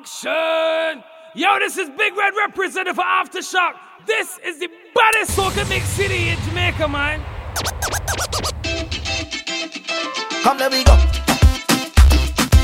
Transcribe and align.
Action! 0.00 1.04
Yo, 1.34 1.58
this 1.58 1.76
is 1.76 1.90
Big 1.90 2.16
Red 2.16 2.32
representative 2.34 2.96
for 2.96 3.04
Aftershock. 3.04 3.74
This 4.06 4.38
is 4.42 4.58
the 4.58 4.70
baddest 4.94 5.36
soca 5.36 5.68
mix 5.68 5.84
city 5.88 6.30
in 6.30 6.38
Jamaica, 6.40 6.88
man. 6.88 7.20
Come 10.42 10.56
there 10.56 10.70
we 10.70 10.84
go. 10.84 10.96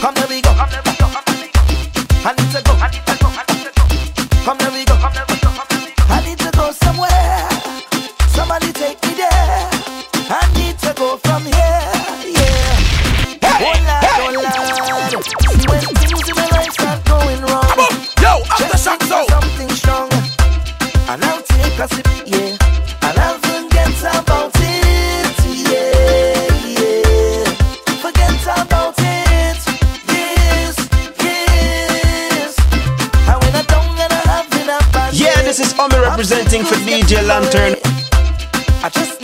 Come 0.01 0.15
there 0.15 0.29
we 0.29 0.41
go. 0.41 0.55
Come 0.55 0.71
there 0.71 0.83
we 0.87 0.97
go. 0.97 1.07
Come 1.09 1.25
there 1.27 1.37
we. 1.43 1.51
I 2.25 2.33
need 2.39 2.51
to 2.53 2.63
go. 2.65 2.73
Come 4.45 4.57
there 4.57 4.71
we 4.71 4.85
go. 4.87 4.95
Come 4.97 5.13
there 5.13 5.25
we 5.29 5.35
go. 5.35 5.36
so. 19.09 19.25
something 19.29 19.71
strong, 19.71 20.09
and 21.11 21.25
I'll 21.25 21.43
take 21.43 21.79
a 21.79 21.87
sip, 21.89 22.07
yeah, 22.27 22.57
and 23.07 23.19
I'll 23.19 23.39
forget 23.39 23.99
about 24.01 24.53
it, 24.55 25.37
yeah, 25.71 26.47
yeah, 26.81 27.45
forget 28.03 28.43
about 28.61 28.95
it, 28.99 29.59
yes, 30.13 30.75
yes. 31.23 32.57
And 33.31 33.39
when 33.43 33.55
I 33.55 33.63
don't 33.73 33.99
and 34.05 34.13
I 34.13 34.23
have 34.33 34.53
enough, 34.63 35.15
yeah, 35.15 35.43
this 35.43 35.61
is 35.61 35.73
Omi 35.79 35.99
representing 35.99 36.65
for 36.65 36.77
DJ 36.77 37.23
Lantern. 37.27 37.77
I 38.83 38.89
just 38.91 39.16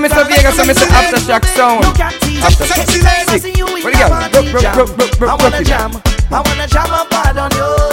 Promise 0.00 0.16
of 0.18 0.28
Vegas, 0.28 0.58
I 0.58 0.64
miss 0.64 0.78
the 0.80 0.86
Aftershock 0.86 1.44
sound. 1.54 1.84
Aftershock. 2.40 2.88
Where 3.84 3.92
you 3.92 3.98
go? 3.98 4.06
I 5.26 5.36
wanna 5.36 5.62
jam. 5.62 5.90
I 6.30 6.40
wanna 6.40 6.66
jam 6.66 6.90
up 6.90 7.12
on 7.36 7.50
you. 7.50 7.89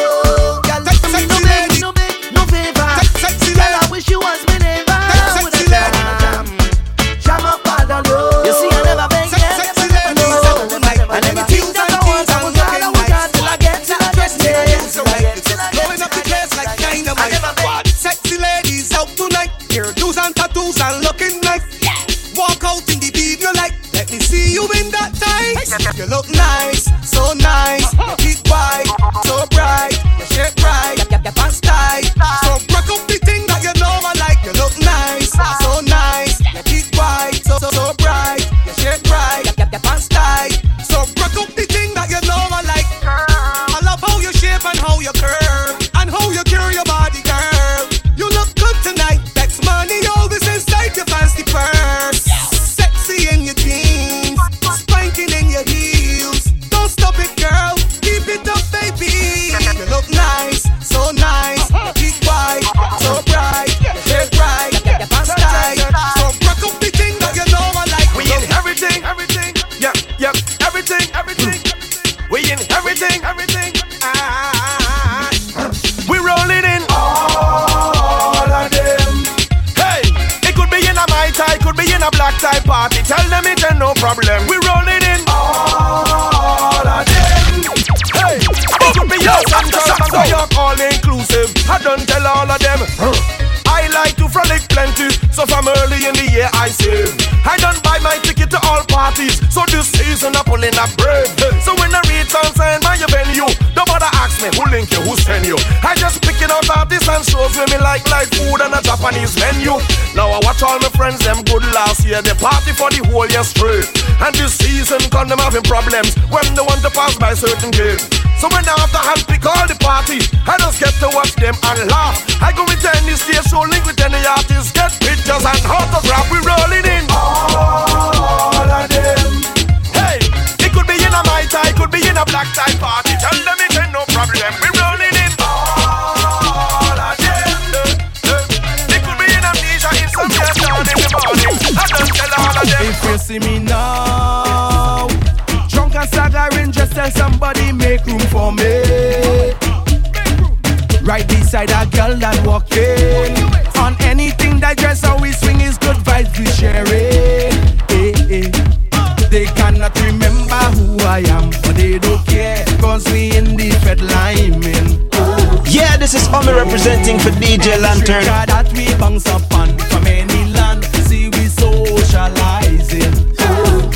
inside 151.47 151.71
a 151.71 151.87
girl 151.95 152.13
that 152.19 152.35
walking. 152.45 153.31
On 153.79 153.95
anything 154.03 154.59
that 154.59 154.75
dress, 154.75 154.99
how 154.99 155.17
we 155.21 155.31
swing 155.31 155.61
is 155.61 155.77
good 155.77 155.95
vibes 156.03 156.35
we 156.37 156.45
sharing. 156.59 157.55
Hey, 157.87 158.11
eh, 158.11 158.35
eh. 158.35 158.51
hey. 158.51 159.27
They 159.31 159.45
cannot 159.55 159.95
remember 160.03 160.59
who 160.75 160.99
I 161.07 161.23
am, 161.31 161.49
but 161.63 161.75
they 161.75 161.99
don't 161.99 162.25
care, 162.27 162.65
cause 162.83 163.05
we 163.11 163.31
in 163.31 163.55
the 163.55 163.71
fed 163.83 164.01
lineman. 164.01 165.07
Oh. 165.13 165.63
Yeah, 165.65 165.95
this 165.95 166.13
is 166.13 166.27
Omi 166.35 166.51
representing 166.51 167.17
for 167.17 167.31
DJ 167.39 167.79
Lantern. 167.79 168.25
that 168.25 168.67
we 168.75 168.93
bounce 168.99 169.27
up 169.27 169.47
on 169.53 169.77
from 169.87 170.05
any 170.05 170.51
land, 170.51 170.83
see 171.07 171.29
we 171.29 171.47
socializing. 171.47 173.15
Oh. 173.39 173.87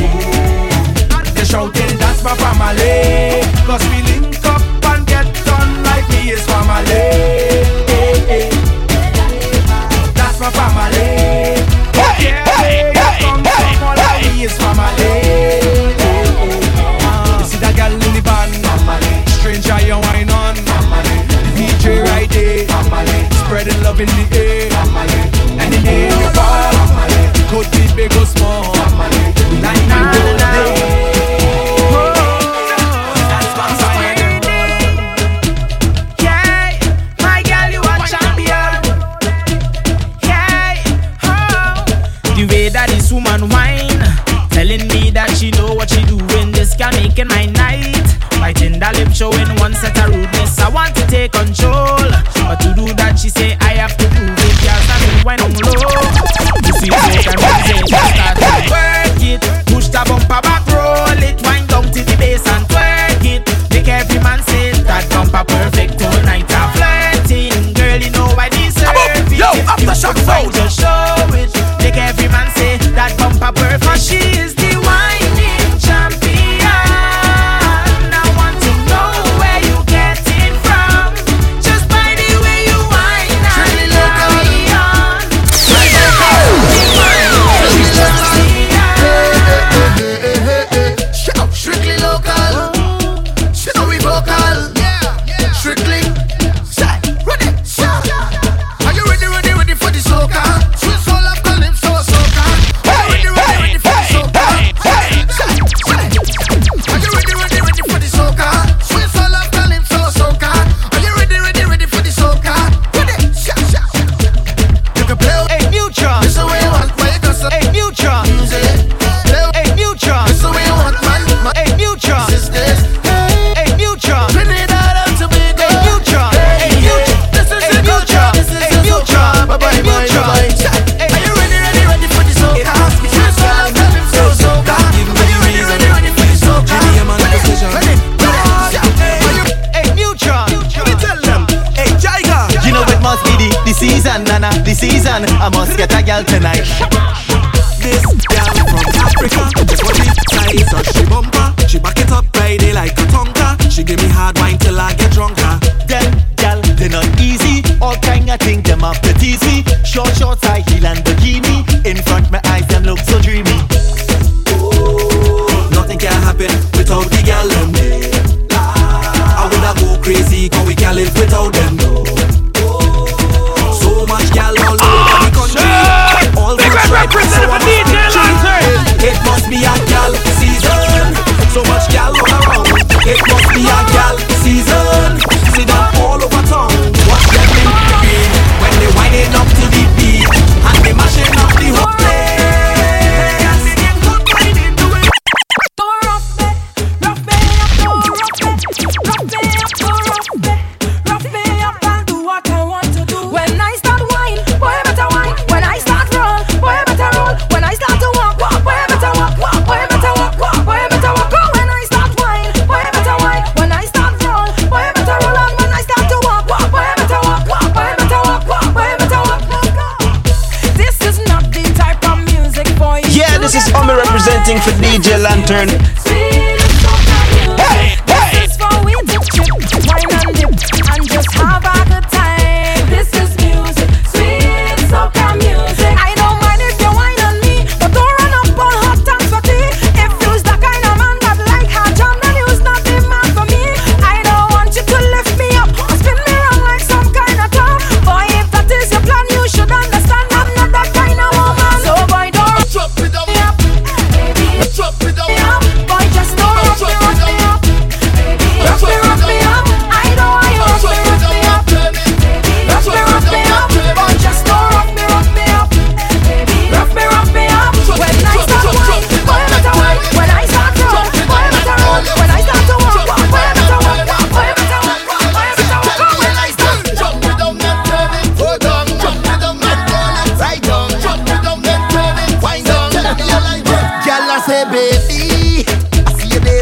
Yeah. 0.00 1.32
They 1.36 1.44
shouting, 1.44 1.98
that's 1.98 2.24
my 2.24 2.34
family, 2.40 3.44
cause 3.68 3.84
we 3.92 4.00
live 4.08 4.31
that's 6.44 6.50
my 6.50 6.82
family. 6.82 8.50
That's 10.14 10.40
my 10.40 10.50
family. 10.50 11.01
control. 51.32 52.06
But 52.46 52.60
to 52.60 52.70
do 52.76 52.86
that, 53.00 53.18
she 53.18 53.28
say 53.28 53.56
I 53.60 53.80
have 53.80 53.96
to 53.96 54.06
prove 54.12 54.36
it. 54.36 54.56
Can't 54.60 54.82
stop 54.84 55.02
it 55.02 55.24
when 55.24 55.38
I'm 55.40 55.52
low. 55.56 55.72
You 56.62 56.72
see, 56.78 56.90
what 56.92 57.00
I'm 57.00 57.16
it, 57.16 57.88
just 57.88 58.08
start 58.12 58.36
to 58.38 58.52
work 58.68 59.22
it. 59.24 59.40
Push 59.66 59.88
the 59.88 60.04
bumper 60.04 60.40
back, 60.44 60.62
roll 60.68 61.18
it, 61.18 61.40
wind 61.42 61.66
down 61.68 61.88
to 61.88 62.00
the 62.04 62.16
bass 62.20 62.46
and 62.46 62.68
twerk 62.68 63.24
it. 63.24 63.42
Make 63.72 63.88
every 63.88 64.20
man 64.20 64.44
say 64.44 64.76
that 64.84 65.08
bumper 65.10 65.44
perfect 65.48 65.98
tonight. 65.98 66.46
I'm 66.52 66.68
flirting, 66.76 67.72
girl, 67.72 67.98
you 67.98 68.12
know 68.12 68.28
I 68.36 68.52
deserve 68.52 68.92
it. 68.94 69.40
Yo, 69.40 69.48
Aftershock, 69.66 70.20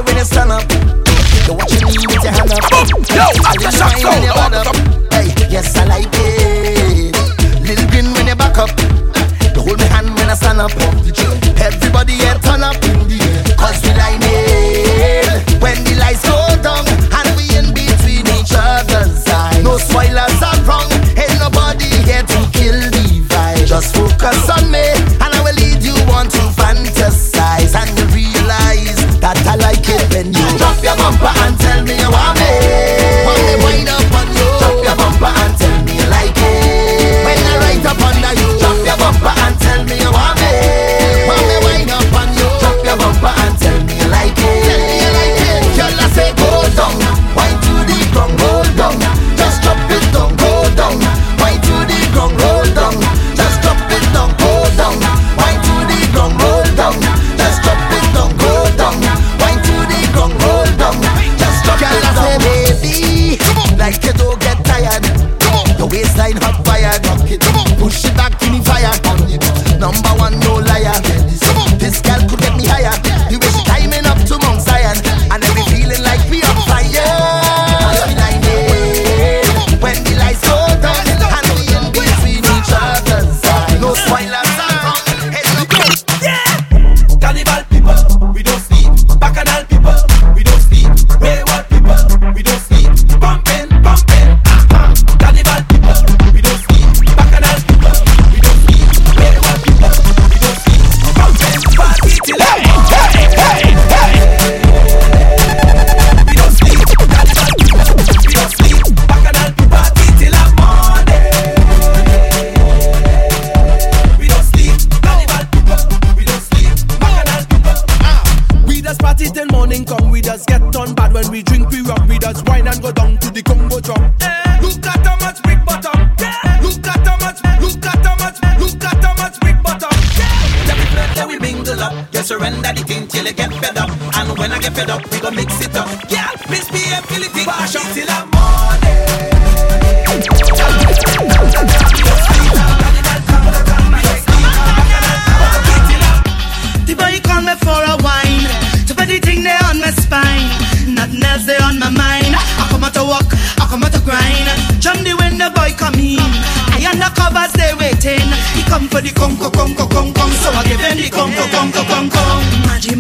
it 0.00 0.07
when 0.07 0.16
you 0.16 0.25
stand 0.25 0.52
up. 0.52 0.66
Do 1.47 1.54
what 1.54 1.71
you 1.71 1.87
need 1.87 2.07
with 2.09 2.25
your 2.25 2.33
hand 2.33 2.52
up. 2.52 2.64
Boom. 2.71 3.04
Yo, 3.12 3.25
I 3.45 3.57
just 3.61 3.78
shot 3.78 3.92
so. 3.99 4.11
Hey, 5.12 5.28
yes, 5.49 5.76
I 5.76 5.85
like 5.85 6.09
it. 6.12 7.14
Little 7.62 7.87
grin 7.90 8.12
when 8.14 8.26
you 8.26 8.37
back 8.37 8.59
up. 8.59 8.71
You 9.54 9.62
hold 9.62 9.78
my 9.78 9.85
hand 9.85 10.09
when 10.16 10.28
I 10.30 10.35
stand 10.35 10.61
up. 10.61 10.73
Everybody, 11.61 12.14
here 12.14 12.38
turn 12.42 12.62
up 12.62 12.83
in 12.85 13.09
the 13.09 13.19
air. 13.21 13.50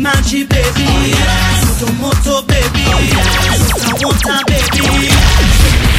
Machi 0.00 0.44
baby, 0.44 0.86
oh, 0.88 1.04
yes. 1.06 1.82
Motomoto 1.82 2.46
baby, 2.48 2.84
oh, 2.88 3.00
yes. 3.04 3.68
Water 3.84 4.06
water 4.06 4.44
baby, 4.46 4.80
Take 4.80 5.12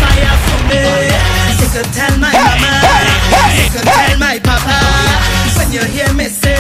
fire 0.02 0.38
for 0.42 0.60
me. 0.68 0.78
Oh, 0.82 1.02
yes. 1.06 1.62
You 1.62 1.68
can 1.70 1.88
tell 1.94 2.18
my 2.18 2.32
mama, 2.34 2.74
you 3.62 3.70
can 3.70 3.84
tell 3.86 4.18
my 4.18 4.40
papa, 4.40 4.74
oh, 4.74 5.54
when 5.58 5.72
you 5.72 5.84
hear 5.86 6.12
me 6.14 6.26
say, 6.26 6.58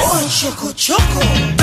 oh, 0.00 0.12
oh 0.14 0.28
choco 0.32 0.72
choco. 0.72 1.55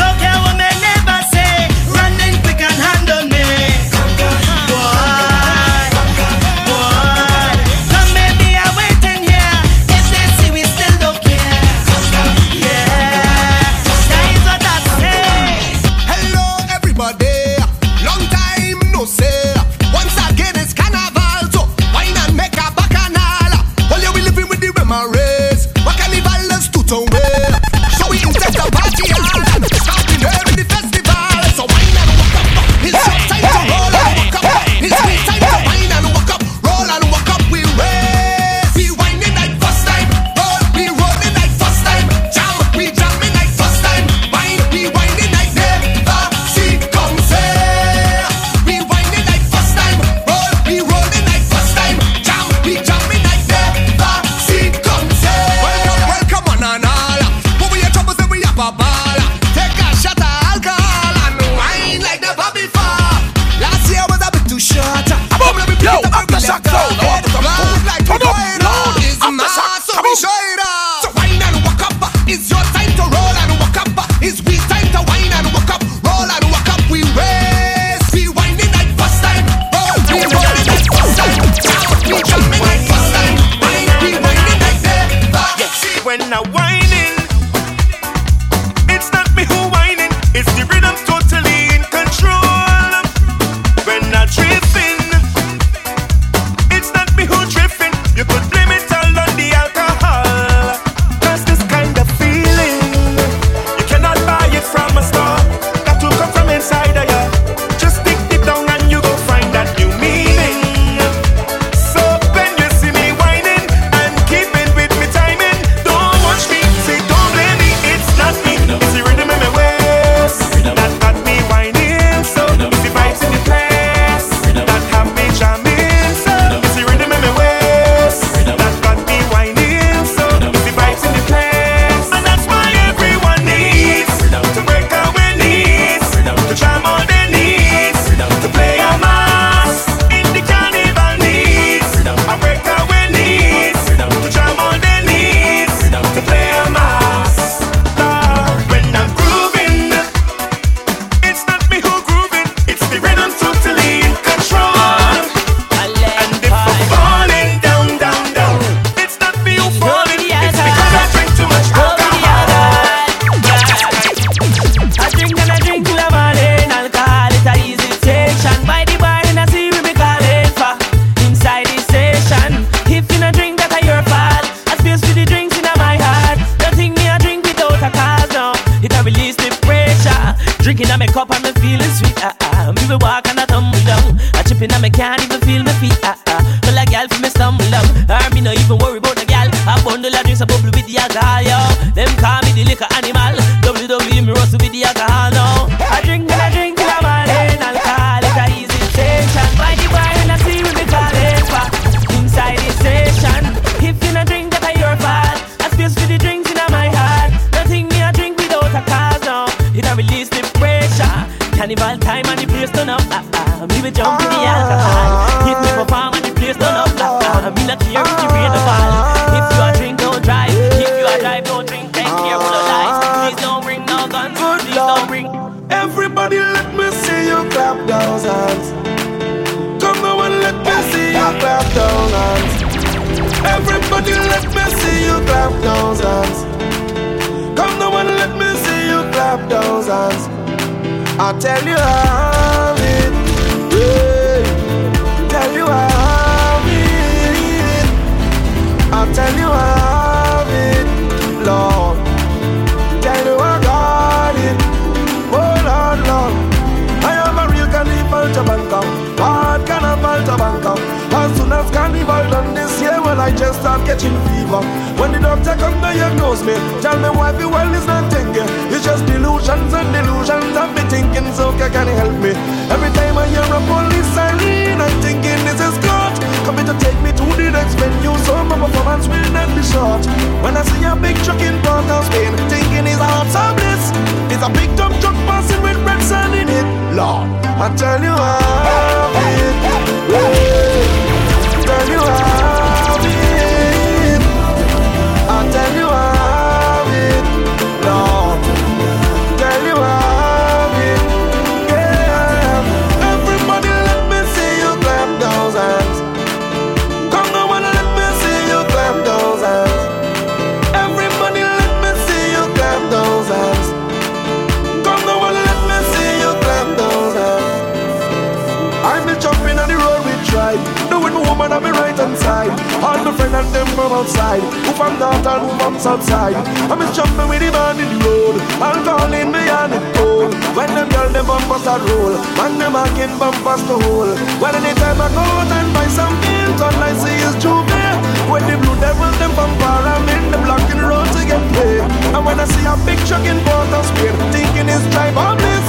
side. 324.34 324.66
Who 324.66 324.72
from 324.74 325.00
north 325.00 325.26
and 325.26 325.42
who 325.44 325.50
from 325.58 325.80
south 325.80 326.04
side. 326.04 326.36
I'm 326.70 326.82
a 326.82 326.86
jumping 326.94 327.28
with 327.30 327.42
the 327.42 327.52
man 327.52 327.80
in 327.80 327.90
the 327.94 328.06
road. 328.06 328.36
I'm 328.62 328.84
calling 328.86 329.30
me 329.32 329.44
on 329.50 329.70
the 329.72 329.80
phone. 329.94 330.32
When 330.56 330.70
them 330.74 330.90
girl 330.90 331.10
them 331.10 331.26
bumpers 331.26 331.66
a 331.68 331.76
roll. 331.78 332.14
Man 332.38 332.58
them 332.58 332.76
again 332.76 333.14
bumpers 333.20 333.62
to 333.70 333.76
hole. 333.86 334.14
Well 334.42 334.56
anytime 334.56 335.02
I 335.02 335.08
go 335.14 335.22
out 335.22 335.52
and 335.52 335.70
buy 335.74 335.88
something, 335.88 336.50
all 336.62 336.78
I 336.82 336.94
see 336.98 337.18
is 337.28 337.36
juvenile. 337.42 338.00
When 338.30 338.44
the 338.50 338.58
blue 338.58 338.78
devils 338.80 339.18
them 339.20 339.32
from 339.38 339.52
far, 339.60 339.84
I'm 339.84 340.08
in 340.10 340.32
the 340.32 340.40
block 340.46 340.64
road 340.74 341.08
to 341.14 341.22
get 341.26 341.44
paid. 341.54 341.84
And 342.16 342.26
when 342.26 342.40
I 342.40 342.46
see 342.46 342.66
a 342.66 342.76
big 342.86 343.00
truck 343.06 343.26
in 343.26 343.38
Port 343.46 343.70
of 343.74 343.86
Spain, 343.86 344.16
thinking 344.32 344.70
it's 344.70 344.86
drive 344.94 345.18
on 345.18 345.38
this. 345.38 345.68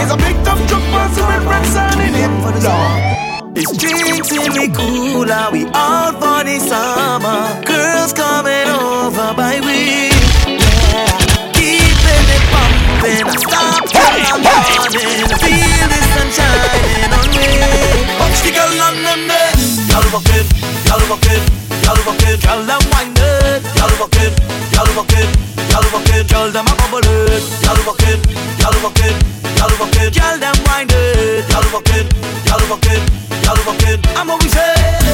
It's 0.00 0.12
a 0.12 0.16
big 0.16 0.36
tough 0.44 0.60
truck, 0.68 0.84
but 0.92 1.10
it's 1.10 1.20
red, 1.20 1.42
red 1.44 1.64
sign 1.66 2.00
in 2.00 2.14
it. 2.14 2.32
No. 2.62 3.15
It's 3.58 3.72
drink 3.72 3.96
till 4.28 4.52
we 4.52 4.68
cool, 4.68 5.32
are 5.32 5.50
we 5.50 5.64
out 5.72 6.20
for 6.20 6.44
the 6.44 6.60
summer? 6.60 7.56
Girls 7.64 8.12
coming 8.12 8.68
over 8.68 9.32
by 9.32 9.64
we, 9.64 10.12
yeah. 10.44 11.08
Keeping 11.56 12.28
it 12.36 12.44
pumping, 12.52 13.24
I 13.24 13.32
the 15.88 16.00
sun 16.04 16.28
shining 16.36 17.16
on 17.16 17.32
me. 17.32 17.48
Y'all 18.52 18.76
y'all 18.76 18.92
y'all 18.92 18.92
y'all 18.92 19.24
them. 19.24 19.56
Y'all 19.86 20.20
y'all 25.56 26.20
y'all 26.20 26.52
y'all 26.52 26.60
a 26.60 26.76
bubble 26.76 27.08
it. 27.08 27.40
Y'all 27.64 27.80
walk 27.88 28.04
y'all 28.60 28.76
walk 28.84 29.00
y'all 29.56 29.72
walk 29.80 29.96
y'all 30.12 30.38
them. 30.38 30.55
Y'all. 32.68 32.78
I'm 34.16 34.28
always 34.28 34.52
here. 34.52 35.05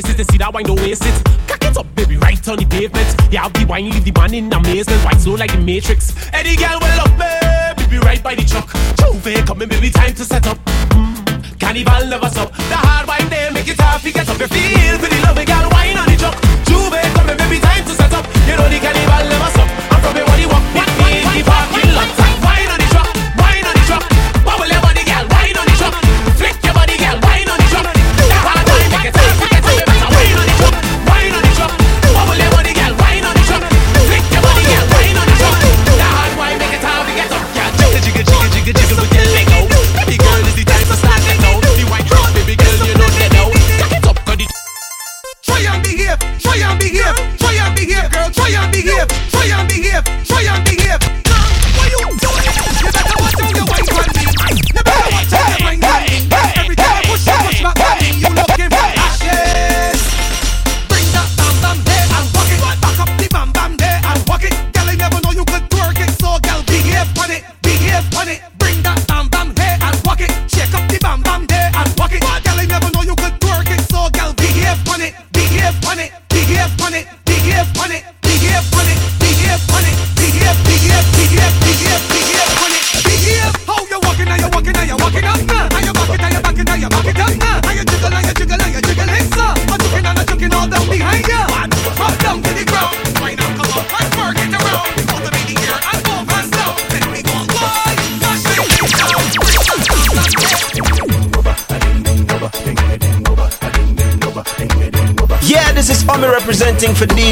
braces, 0.00 0.16
they 0.16 0.32
see 0.32 0.38
that 0.38 0.52
wine 0.52 0.64
don't 0.64 0.80
waste 0.80 1.04
it. 1.04 1.14
Cock 1.48 1.64
it 1.64 1.76
up, 1.76 1.86
baby, 1.94 2.16
right 2.16 2.48
on 2.48 2.58
the 2.58 2.66
pavement. 2.66 3.08
Yeah, 3.32 3.42
have 3.42 3.52
the 3.52 3.64
wine, 3.66 3.90
leave 3.90 4.04
the 4.04 4.12
man 4.12 4.34
in 4.34 4.52
amazement. 4.52 5.02
White 5.04 5.20
slow 5.20 5.34
like 5.34 5.52
the 5.52 5.58
Matrix. 5.58 6.14
Any 6.32 6.54
girl 6.56 6.78
will 6.78 6.94
love 7.02 7.14
me, 7.18 7.30
baby, 7.76 7.98
right 7.98 8.22
by 8.22 8.34
the 8.34 8.44
truck. 8.44 8.70
Juve 8.98 9.44
coming, 9.46 9.68
baby, 9.68 9.90
time 9.90 10.14
to 10.14 10.24
set 10.24 10.46
up. 10.46 10.58
Mm, 10.94 11.58
carnival 11.58 12.06
never 12.06 12.30
stop. 12.30 12.52
The 12.70 12.78
hard 12.78 13.08
wine 13.08 13.28
there, 13.28 13.50
make 13.52 13.68
it 13.68 13.80
happy, 13.80 14.12
get 14.12 14.28
up 14.28 14.38
your 14.38 14.48
feel. 14.48 14.98
Pretty 14.98 15.18
love, 15.22 15.40
girl, 15.42 15.66
wine 15.70 15.98
on 15.98 16.06
the 16.06 16.16
truck. 16.16 16.36
Juve 16.68 17.02
coming, 17.14 17.36
baby, 17.36 17.58
time 17.58 17.84
to 17.84 17.94
set 17.94 18.12
up. 18.12 18.24
You 18.46 18.54
know 18.54 18.68
the 18.68 18.78
carnival 18.78 19.24
never 19.28 19.50
stop. 19.50 19.57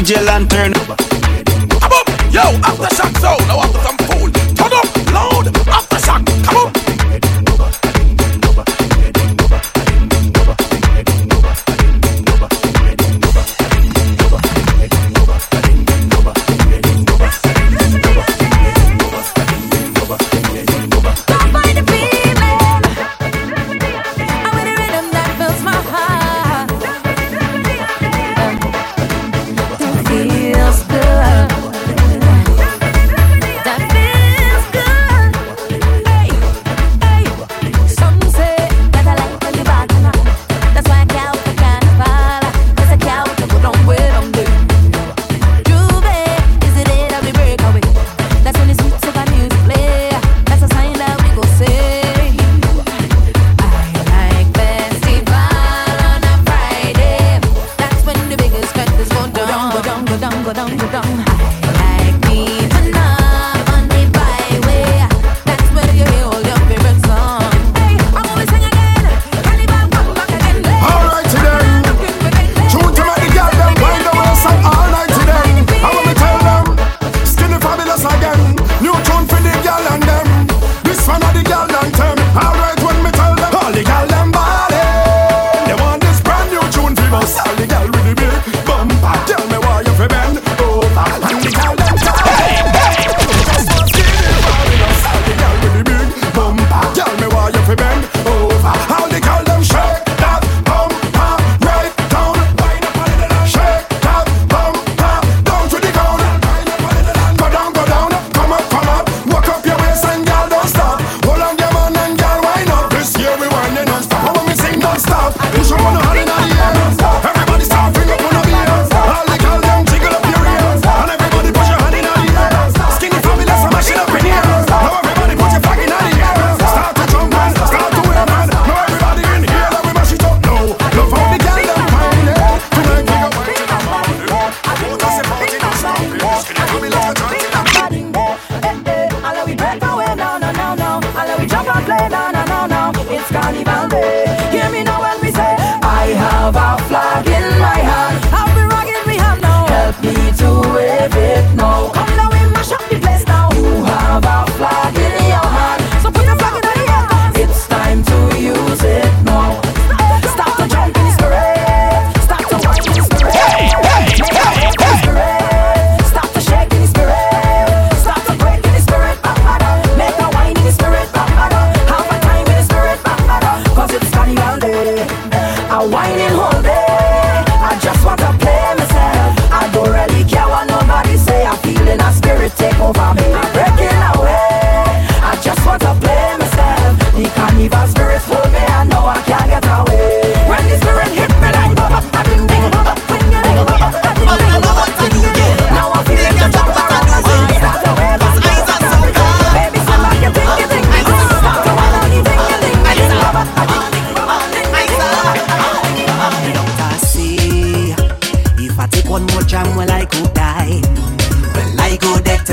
DJ 0.07 0.23
Lantern. 0.23 1.16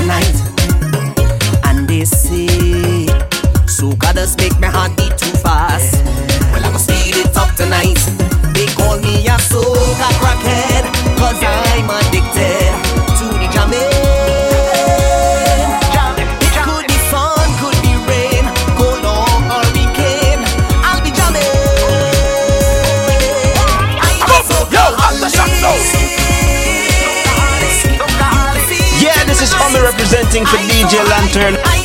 tonight. 0.05 0.44
for 30.43 30.57
DJ 30.57 30.99
Lantern. 31.07 31.84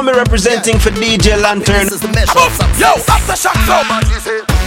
Come 0.00 0.16
representing 0.16 0.78
for 0.78 0.88
DJ 0.92 1.38
Lantern. 1.38 1.86
Yo, 2.78 2.96
so 2.96 4.59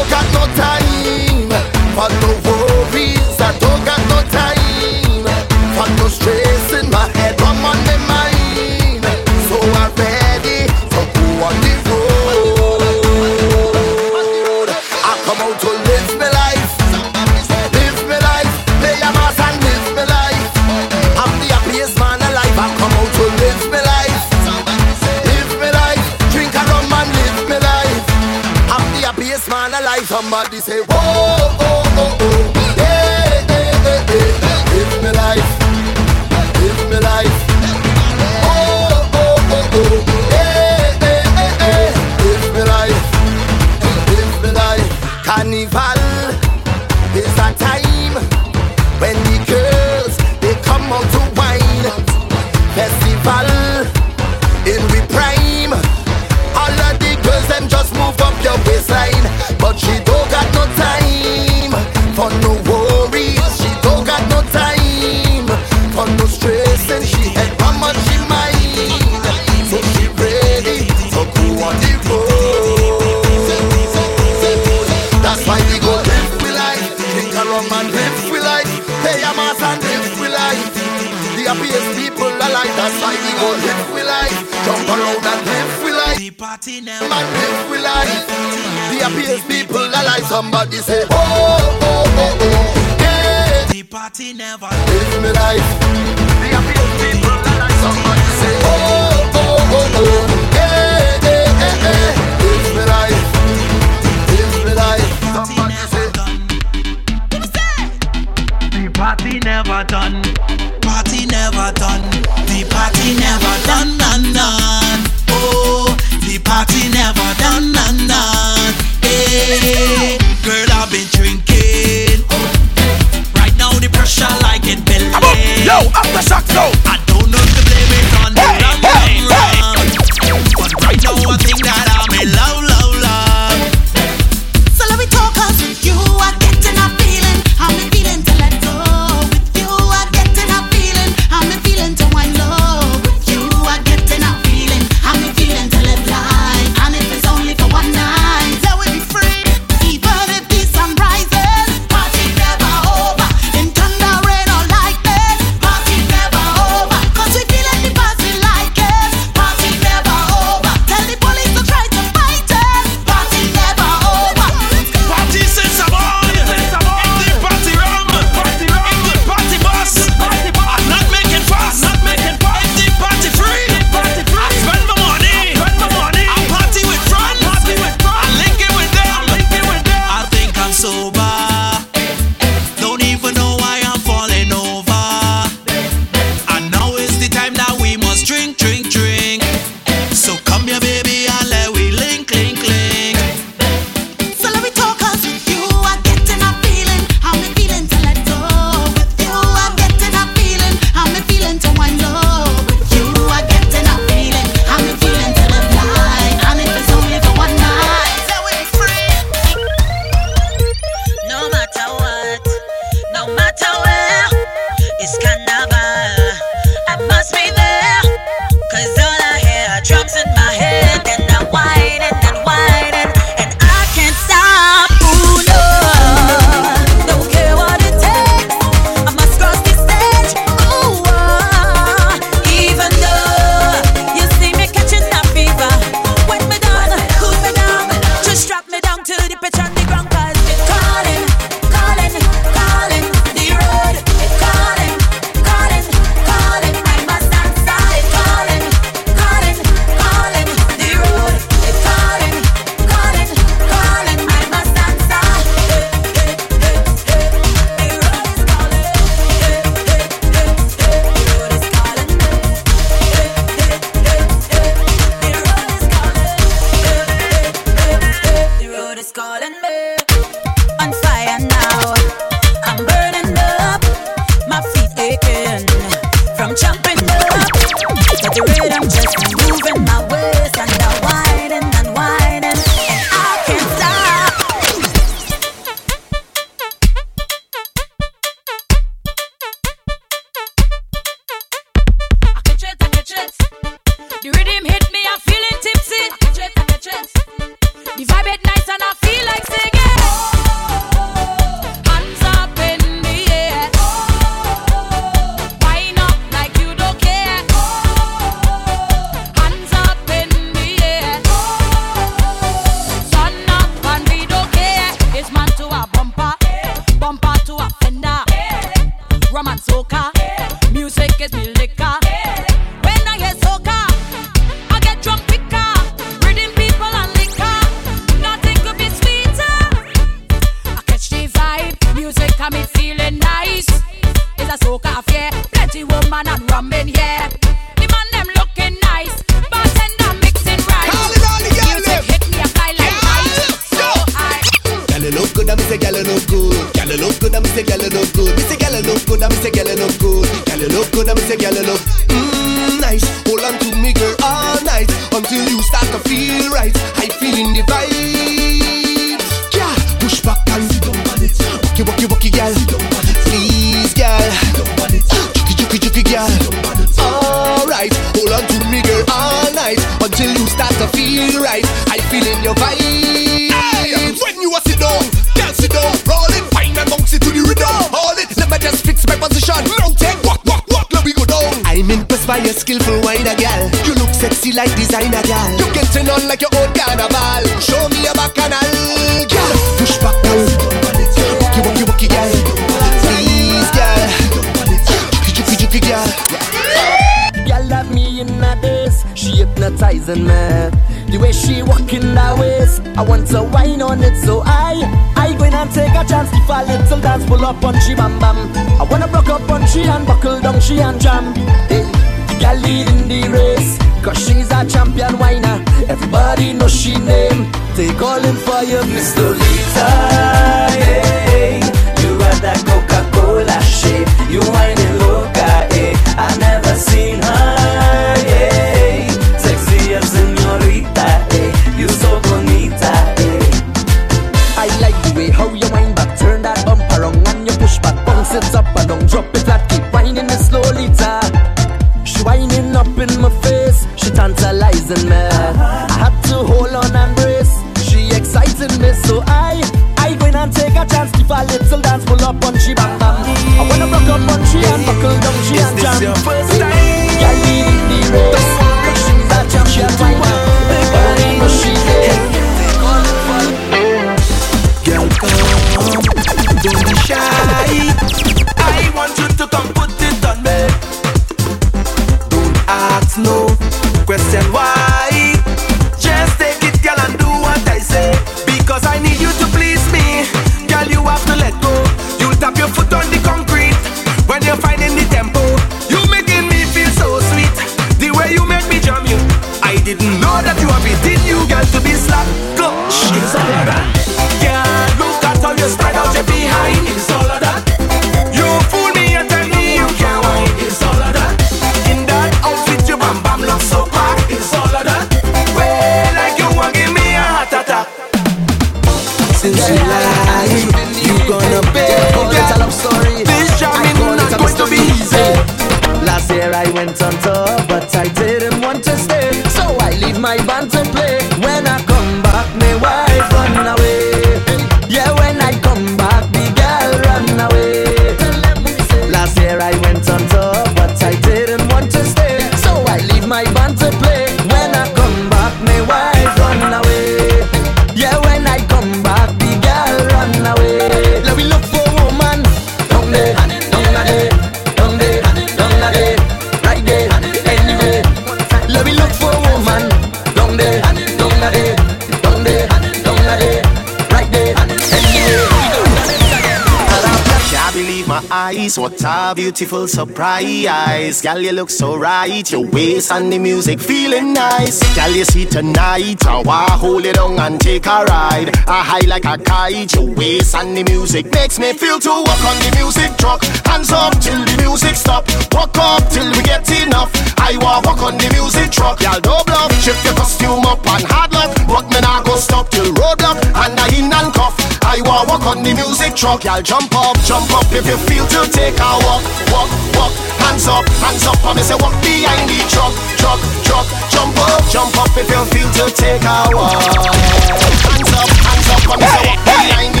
beautiful 559.51 559.85
surprise. 559.85 561.21
Girl, 561.21 561.41
you 561.41 561.51
look 561.51 561.69
so 561.69 561.97
right. 561.97 562.49
Your 562.49 562.65
waist 562.67 563.11
and 563.11 563.31
the 563.33 563.37
music 563.37 563.81
feeling 563.81 564.31
nice. 564.31 564.79
Girl, 564.95 565.11
you 565.11 565.25
see 565.25 565.45
tonight. 565.45 566.23
How 566.23 566.41
I 566.47 566.71
hold 566.71 567.03
it 567.03 567.17
on 567.17 567.37
and 567.37 567.59
take 567.59 567.85
a 567.85 568.05
ride. 568.05 568.55
I 568.65 568.79
high 568.81 569.07
like 569.07 569.25
a 569.25 569.37
kite. 569.37 569.93
Your 569.93 570.07
waist 570.15 570.55
and 570.55 570.77
the 570.77 570.83
music 570.85 571.25
makes 571.33 571.59
me 571.59 571.73
feel 571.73 571.99
to 571.99 572.09
walk 572.09 572.43
on 572.47 572.57
the 572.63 572.71
music 572.79 573.17
truck. 573.17 573.43
Hands 573.67 573.91
up 573.91 574.17
till 574.21 574.39
the 574.39 574.55
music 574.63 574.95
stop. 574.95 575.27
Walk 575.51 575.77
up 575.77 576.07
till 576.07 576.31
we 576.31 576.41
get 576.43 576.63
enough. 576.87 577.11
I 577.37 577.57
walk, 577.59 577.83
walk 577.83 578.01
on 578.03 578.17
the 578.17 578.29
music 578.31 578.71
truck. 578.71 578.99
Girl, 578.99 579.19
don't 579.19 579.45
bluff. 579.45 579.69
Shift 579.83 580.05
your 580.05 580.15
costume 580.15 580.63
up 580.63 580.79
and 580.87 581.03
hard 581.03 581.33
luck. 581.33 581.51
But 581.67 581.91
me 581.91 581.99
nah 581.99 582.23
go 582.23 582.37
stop 582.37 582.69
till 582.69 582.87
roadblock. 582.95 583.35
And 583.51 583.77
I 583.77 583.87
in 583.99 584.13
and 584.13 584.33
cuff. 584.33 584.60
I 584.91 584.99
want 585.07 585.31
walk 585.31 585.47
on 585.47 585.63
the 585.63 585.71
music 585.71 586.19
truck. 586.19 586.43
Y'all 586.43 586.61
jump 586.61 586.91
up, 586.91 587.15
jump 587.23 587.47
up 587.55 587.63
if 587.71 587.87
you 587.87 587.95
feel 588.11 588.27
to 588.27 588.43
take 588.51 588.75
a 588.75 588.91
walk, 589.07 589.23
walk, 589.47 589.71
walk. 589.95 590.11
Hands 590.43 590.67
up, 590.67 590.83
hands 590.99 591.23
up. 591.31 591.39
I 591.47 591.55
say 591.63 591.79
walk 591.79 591.95
behind 592.03 592.43
the 592.51 592.59
truck, 592.67 592.91
truck, 593.15 593.39
truck. 593.63 593.87
Jump 594.11 594.35
up, 594.35 594.59
jump 594.67 594.91
up 594.99 595.15
if 595.15 595.31
you 595.31 595.43
feel 595.55 595.71
to 595.79 595.85
take 595.95 596.27
a 596.27 596.51
walk. 596.51 596.75
Hands 596.75 598.11
up, 598.19 598.27
hands 598.43 598.67
up. 598.67 598.83
I 598.91 598.99
say 598.99 599.31
walk 599.31 599.39
behind 599.47 599.95
the 599.95 600.00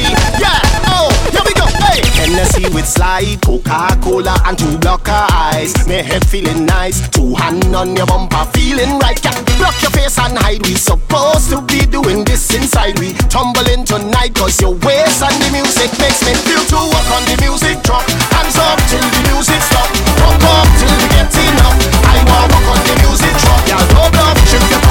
it's 2.81 2.97
like 2.97 3.41
Coca-Cola 3.41 4.33
and 4.49 4.57
two 4.57 4.77
blocker 4.79 5.25
eyes. 5.29 5.71
Me 5.87 6.01
head 6.01 6.25
feeling 6.25 6.65
nice, 6.65 7.07
two 7.09 7.35
hand 7.35 7.63
on 7.75 7.95
your 7.95 8.07
bumper, 8.07 8.43
feeling 8.57 8.97
right. 8.97 9.17
Yeah, 9.23 9.37
block 9.61 9.77
your 9.81 9.93
face 9.93 10.17
and 10.17 10.37
hide. 10.37 10.65
We 10.65 10.73
supposed 10.73 11.53
to 11.53 11.61
be 11.61 11.85
doing 11.85 12.25
this 12.25 12.49
inside. 12.53 12.97
We 12.99 13.13
tumbling 13.29 13.85
tonight, 13.85 14.33
cause 14.33 14.59
your 14.59 14.73
waist 14.81 15.21
and 15.21 15.37
the 15.45 15.49
music 15.53 15.93
makes 16.01 16.25
me 16.25 16.33
feel 16.41 16.63
to 16.73 16.79
work 16.89 17.09
on 17.13 17.23
the 17.29 17.37
music 17.45 17.77
drop. 17.85 18.03
Hands 18.33 18.57
up 18.57 18.81
till 18.89 19.05
the 19.05 19.21
music 19.29 19.61
stop. 19.61 19.89
Walk 20.17 20.41
up 20.41 20.67
till 20.81 20.93
we 20.97 21.05
get 21.13 21.29
enough. 21.29 21.77
I 22.09 22.17
wanna 22.25 22.49
walk 22.49 22.67
on 22.73 22.81
the 22.89 22.95
music 23.05 23.33
drop. 23.45 23.61
Yeah, 23.69 23.93
no 23.93 24.09
love, 24.09 24.37
shake 24.49 24.69
your 24.73 24.81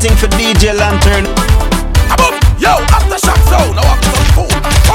thing 0.00 0.16
for 0.16 0.28
DJ 0.28 0.72
Lantern. 0.72 1.26
Above, 2.10 2.40
yo, 2.58 2.72
aftershock 2.96 3.36
zone. 3.50 3.76
Now 3.76 3.82
I'm 3.84 4.00
cool. 4.34 4.89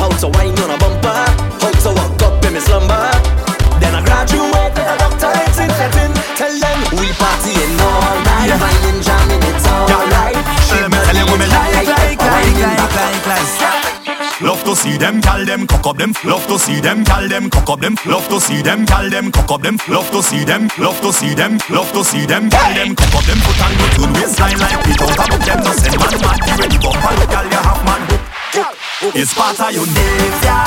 House 0.00 0.20
to 0.24 0.28
wine 0.32 0.56
on 0.64 0.72
a 0.72 0.78
bumper, 0.80 1.12
House 1.60 1.82
to 1.84 1.92
walk 1.92 2.22
up 2.24 2.44
in 2.48 2.56
my 2.56 2.60
slumber. 2.60 3.04
Then 3.80 3.92
I 3.92 4.00
graduate 4.00 4.72
with 4.72 4.92
a 4.92 4.96
doctorate 4.96 5.56
in 5.60 5.70
setting. 5.76 6.12
Tell 6.40 6.54
them 6.56 6.78
we 6.96 7.12
partying 7.20 7.76
all 7.84 8.16
night, 8.24 8.48
yeah. 8.48 8.56
buying 8.56 9.00
jam 9.04 9.28
in 9.28 9.44
it 9.44 9.60
all 9.68 9.88
yeah. 9.92 10.16
night. 10.16 10.40
She 10.64 10.80
uh, 10.80 10.88
tell 10.88 11.12
them 11.12 11.28
women 11.28 11.48
like, 11.52 11.84
like, 11.84 11.88
like, 11.88 12.16
like, 12.16 12.56
like, 12.56 12.80
like, 12.80 12.96
like, 12.96 13.26
like. 13.28 14.40
Love 14.40 14.64
to 14.64 14.74
see 14.74 14.96
them, 14.96 15.20
call 15.20 15.44
them, 15.44 15.66
cock 15.66 15.86
up 15.86 15.98
them. 15.98 16.14
Love 16.24 16.46
to 16.48 16.58
see 16.58 16.80
them, 16.80 17.04
call 17.04 17.28
them, 17.28 17.50
cock 17.50 17.68
up 17.68 17.80
them. 17.80 17.94
Love 18.06 18.26
to 18.28 18.40
see 18.40 18.62
them, 18.62 18.86
call 18.86 19.10
them, 19.10 19.30
cock 19.30 19.50
up 19.52 19.60
them. 19.60 19.76
Love 19.86 20.10
to 20.12 20.22
see 20.22 20.44
them, 20.44 20.70
love 20.78 20.98
to 21.02 21.12
see 21.12 21.34
them, 21.34 21.60
love 21.68 21.92
to 21.92 22.02
see 22.02 22.24
them, 22.24 22.48
call 22.48 22.72
them, 22.72 22.96
cock 22.96 23.20
up 23.20 23.24
them. 23.28 23.36
Put 23.44 23.60
on 23.60 23.72
good 24.00 24.16
waistline 24.16 24.58
like 24.58 24.80
we 24.86 24.96
don't 24.96 25.12
have 25.12 25.44
them. 25.44 25.60
Just 25.60 25.84
send 25.84 26.00
man 26.00 26.16
mad, 26.24 26.58
ready 26.58 26.78
to 26.78 26.88
pump, 26.88 27.28
call 27.28 27.44
you 27.44 27.60
half 27.60 27.84
man. 27.84 28.09
It's 29.02 29.32
part 29.32 29.58
of 29.58 29.72
your 29.72 29.86
behavior. 29.86 30.60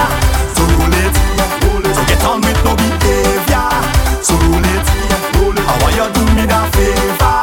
So 0.58 0.66
roll 0.66 0.90
it. 0.90 1.14
So 1.94 2.02
get 2.10 2.26
on 2.26 2.42
with 2.42 2.58
no 2.66 2.74
behavior. 2.74 3.70
So 4.26 4.34
roll 4.34 4.58
it. 4.58 4.88
How 5.62 5.78
are 5.86 5.94
you 5.94 6.10
do 6.18 6.26
me 6.34 6.50
that 6.50 6.66
favor? 6.74 7.38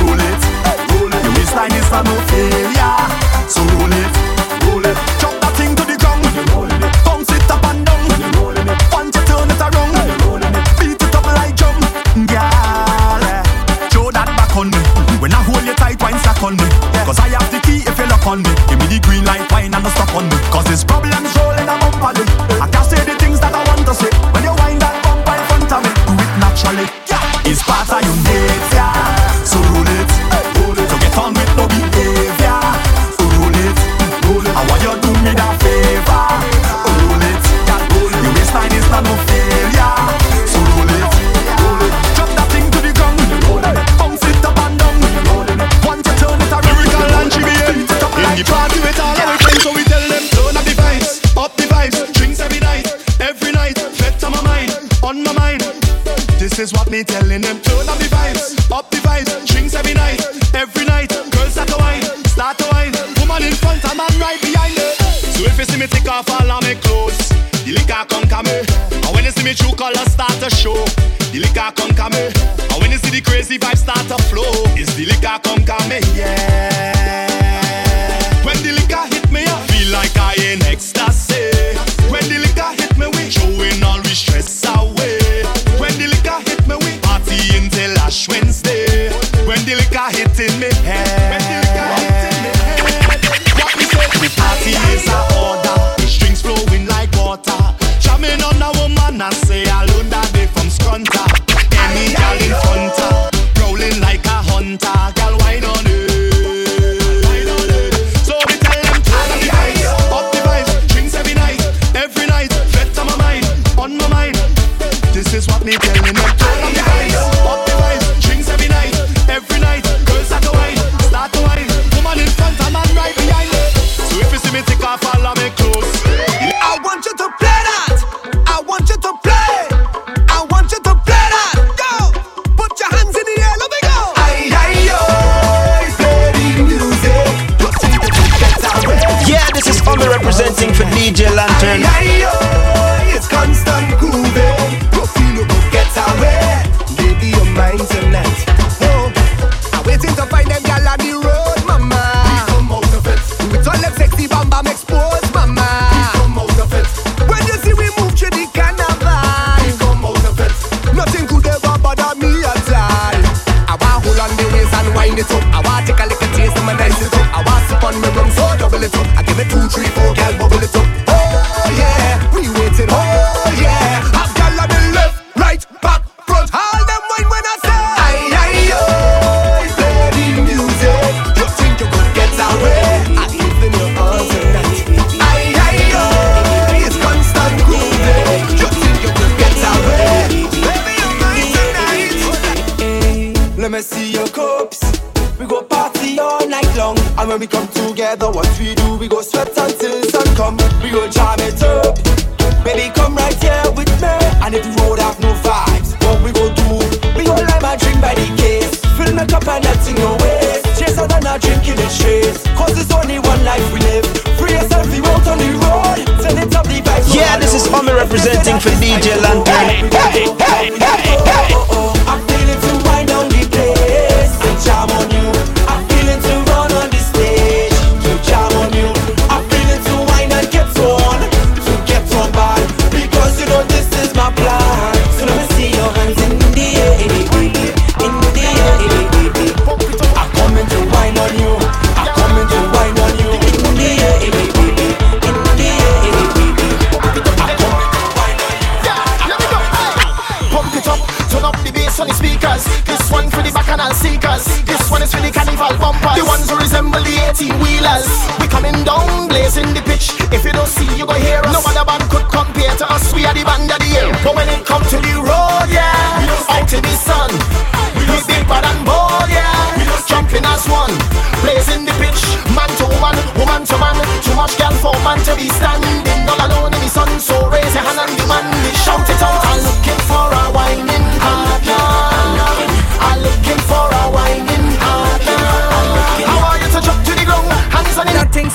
Roll 0.00 0.16
it. 0.16 0.40
Your 1.20 1.32
waistline 1.36 1.76
is 1.76 1.90
no 1.92 2.16
failure. 2.32 2.96
So 3.44 3.60
roll 3.76 3.92
it 3.92 4.08
that 5.36 5.52
thing 5.52 5.76
to 5.76 5.84
the 5.84 6.00
ground. 6.00 6.24
It 6.24 7.50
up 7.52 7.64
and 7.68 7.84
down. 7.84 8.08
Turn 9.28 9.50
it 9.52 9.60
around 9.60 9.92
Beat 10.80 10.96
it 10.96 11.14
up 11.14 11.26
like 11.28 11.54
drum. 11.56 11.76
Girl 12.24 13.20
eh, 13.20 13.44
Throw 13.92 14.10
that 14.12 14.32
back 14.32 14.56
on 14.56 14.70
me. 14.72 14.80
When 15.20 15.34
I 15.34 15.42
hold 15.44 15.62
you 15.66 15.74
tight, 15.74 16.00
Cause 16.00 17.20
I 17.20 17.28
have 17.28 17.55
on 18.26 18.42
me. 18.42 18.50
Give 18.68 18.78
me 18.78 18.86
the 18.86 18.98
green 19.00 19.24
light, 19.24 19.50
wine 19.52 19.72
and 19.72 19.82
no 19.82 19.90
stop 19.90 20.12
on 20.14 20.28
me. 20.28 20.36
Cause 20.50 20.64
this 20.64 20.84
problem 20.84 21.24
is 21.24 21.34
rolling 21.36 21.68
up 21.68 21.82
on 22.02 22.14
me. 22.14 22.24
I 22.60 22.68
can't 22.68 22.84
say 22.84 22.98
the 23.04 23.14
things 23.18 23.40
that 23.40 23.54
I 23.54 23.62
want 23.70 23.86
to 23.86 23.94
say. 23.94 24.10
When 24.34 24.42
you 24.42 24.54
wind 24.58 24.82
that 24.82 24.98
bump, 25.04 25.26
in 25.30 25.42
front 25.48 25.72
of 25.72 25.80
me, 25.82 25.90
do 26.06 26.12
it 26.18 26.32
naturally. 26.42 26.86
Yeah, 27.06 27.50
it's 27.50 27.62
part 27.62 27.88
of 27.88 28.02
your 28.02 28.16
nature. 28.26 29.15
me. 72.10 72.30
And 72.70 72.78
when 72.80 72.90
you 72.90 72.98
see 72.98 73.10
the 73.10 73.20
crazy 73.20 73.58
vibes 73.58 73.78
start 73.78 74.06
to 74.08 74.18
flow, 74.30 74.50
it's 74.76 74.94
the 74.94 75.06
liquor 75.06 75.38
come 75.42 75.64
come 75.64 75.88
me. 75.88 76.05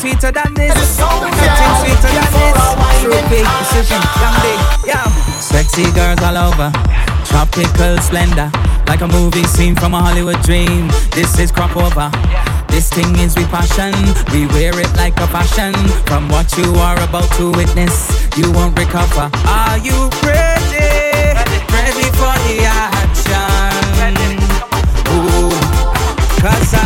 sweeter 0.02 0.32
than 0.32 0.54
this. 0.56 0.74
Nothing 0.98 1.74
sweeter 1.82 2.10
than 2.10 2.30
this. 2.34 2.58
True 3.02 3.22
big 3.30 3.46
young 3.46 4.38
yeah. 4.86 5.06
Sexy 5.40 5.86
girls 5.92 6.22
all 6.24 6.38
over, 6.38 6.72
tropical 7.26 7.98
splendor, 8.00 8.50
like 8.88 9.02
a 9.02 9.08
movie 9.08 9.44
scene 9.44 9.76
from 9.76 9.94
a 9.94 10.02
Hollywood 10.02 10.42
dream. 10.42 10.88
This 11.12 11.38
is 11.38 11.52
crop 11.52 11.78
over. 11.78 12.10
This 12.68 12.90
thing 12.90 13.16
is 13.20 13.36
we 13.36 13.46
passion, 13.46 13.94
we 14.34 14.48
wear 14.48 14.74
it 14.80 14.92
like 14.98 15.18
a 15.20 15.28
fashion. 15.28 15.74
From 16.10 16.30
what 16.30 16.50
you 16.58 16.74
are 16.76 17.00
about 17.04 17.30
to 17.38 17.52
witness, 17.52 18.10
you 18.38 18.52
won't 18.54 18.78
recover. 18.80 19.30
Are 19.46 19.78
you 19.78 20.10
ready? 20.26 21.38
Ready 21.70 22.08
for 22.18 22.34
the 22.48 22.66
action? 22.66 24.18
Ooh, 25.14 25.52
cause 26.42 26.74
I 26.74 26.81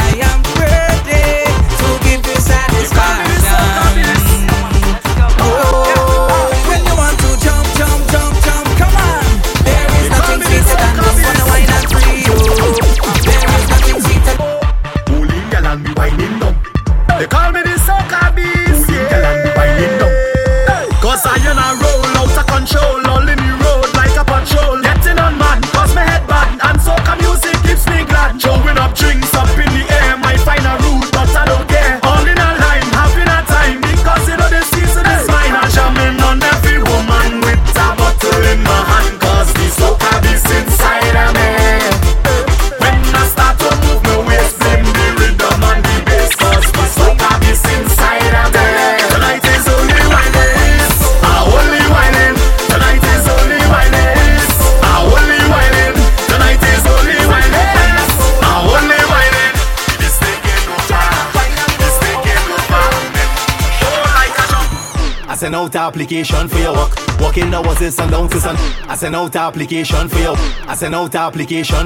send 65.46 65.54
out 65.54 65.76
application 65.76 66.48
for 66.48 66.58
your 66.58 66.74
work. 66.74 66.90
Working 67.22 67.52
the 67.52 67.62
is 67.80 68.00
and 68.00 68.10
down 68.10 68.28
to 68.30 68.40
sun. 68.40 68.56
I 68.90 68.96
send 68.96 69.16
out 69.16 69.36
application 69.36 70.10
for 70.10 70.18
your 70.18 70.36
I 70.66 70.74
send 70.74 70.96
out 70.96 71.14
application. 71.14 71.86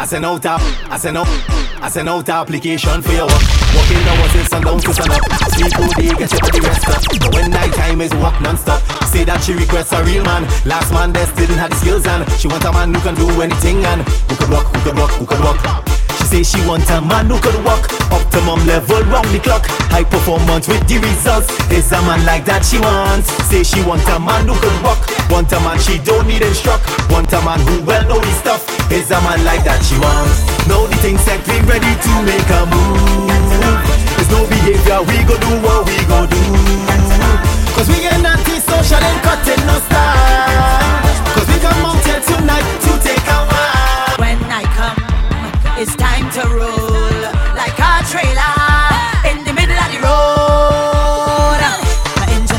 I 0.00 0.06
send 0.06 0.24
out 0.24 0.46
app. 0.46 0.62
I 0.90 0.96
send 0.96 1.18
out. 1.18 1.28
I 1.82 1.90
send 1.90 2.08
out 2.08 2.26
application 2.26 3.02
for 3.02 3.12
your 3.12 3.26
work. 3.26 3.44
Working 3.76 4.00
the 4.00 4.40
is 4.40 4.50
and 4.50 4.64
down 4.64 4.78
to 4.80 4.94
sun 4.94 5.12
up. 5.12 5.20
Sleep 5.52 5.78
all 5.78 5.92
day, 5.92 6.08
get 6.16 6.32
up 6.32 6.40
for 6.40 6.52
the 6.56 6.60
rest 6.64 6.88
up. 6.88 7.02
But 7.20 7.34
when 7.34 7.50
night 7.50 7.74
time 7.74 8.00
is 8.00 8.14
work 8.14 8.40
non-stop. 8.40 8.80
Say 9.12 9.24
that 9.24 9.44
she 9.44 9.52
requests 9.52 9.92
a 9.92 10.02
real 10.02 10.24
man. 10.24 10.44
Last 10.64 10.90
man 10.90 11.12
there 11.12 11.26
didn't 11.36 11.58
have 11.58 11.68
the 11.68 11.76
skills 11.76 12.06
and 12.06 12.24
she 12.40 12.48
wants 12.48 12.64
a 12.64 12.72
man 12.72 12.94
who 12.94 13.00
can 13.00 13.14
do 13.14 13.28
anything 13.42 13.84
and 13.84 14.00
who 14.08 14.36
can 14.36 14.50
walk, 14.50 14.72
who 14.72 14.80
can 14.88 14.96
walk, 14.96 15.10
who 15.20 15.26
can 15.26 15.42
walk. 15.44 15.75
Say 16.26 16.42
she 16.42 16.58
wants 16.66 16.90
a 16.90 17.00
man 17.00 17.26
who 17.26 17.38
could 17.38 17.54
walk 17.64 17.86
optimum 18.10 18.58
level 18.66 19.00
round 19.08 19.30
the 19.30 19.38
clock. 19.38 19.64
High 19.94 20.04
performance 20.04 20.66
with 20.68 20.82
the 20.90 20.98
results. 20.98 21.46
There's 21.70 21.90
a 21.92 22.02
man 22.02 22.26
like 22.26 22.44
that 22.50 22.66
she 22.66 22.82
wants. 22.82 23.30
Say 23.46 23.62
she 23.62 23.80
wants 23.86 24.04
a 24.10 24.18
man 24.18 24.50
who 24.50 24.58
could 24.58 24.74
walk. 24.82 25.00
Want 25.30 25.50
a 25.54 25.58
man 25.62 25.78
she 25.78 26.02
don't 26.02 26.26
need 26.26 26.42
instruct. 26.42 26.84
Want 27.08 27.32
a 27.32 27.40
man 27.46 27.62
who 27.62 27.80
well 27.86 28.02
know 28.10 28.20
his 28.20 28.36
stuff. 28.42 28.66
There's 28.90 29.08
a 29.14 29.18
man 29.22 29.40
like 29.46 29.62
that 29.64 29.80
she 29.86 29.96
wants. 30.02 30.42
Know 30.66 30.90
the 30.90 30.98
things 30.98 31.22
that 31.30 31.40
we 31.46 31.56
ready 31.64 31.94
to 31.94 32.12
make 32.26 32.50
a 32.52 32.62
move. 32.68 33.30
There's 34.18 34.30
no 34.34 34.44
behavior 34.50 35.00
we 35.06 35.16
go 35.24 35.38
do 35.38 35.52
what 35.62 35.86
we 35.86 35.96
go 36.10 36.26
do. 36.26 36.42
Cause 37.78 37.88
we 37.88 38.02
ain't 38.02 38.26
anti-social 38.26 38.98
and 39.00 39.18
cutting 39.22 39.62
no 39.64 39.78
style. 39.78 41.06
Cause 41.32 41.48
we 41.48 41.56
come 41.62 41.80
out 41.86 42.02
here 42.04 42.20
tonight. 42.20 42.75
It's 45.78 45.94
time 45.94 46.30
to 46.30 46.40
roll 46.54 47.20
like 47.54 47.78
a 47.78 48.00
trailer 48.08 48.56
in 49.28 49.44
the 49.44 49.52
middle 49.52 49.76
of 49.76 49.92
the 49.92 50.00
road. 50.00 51.60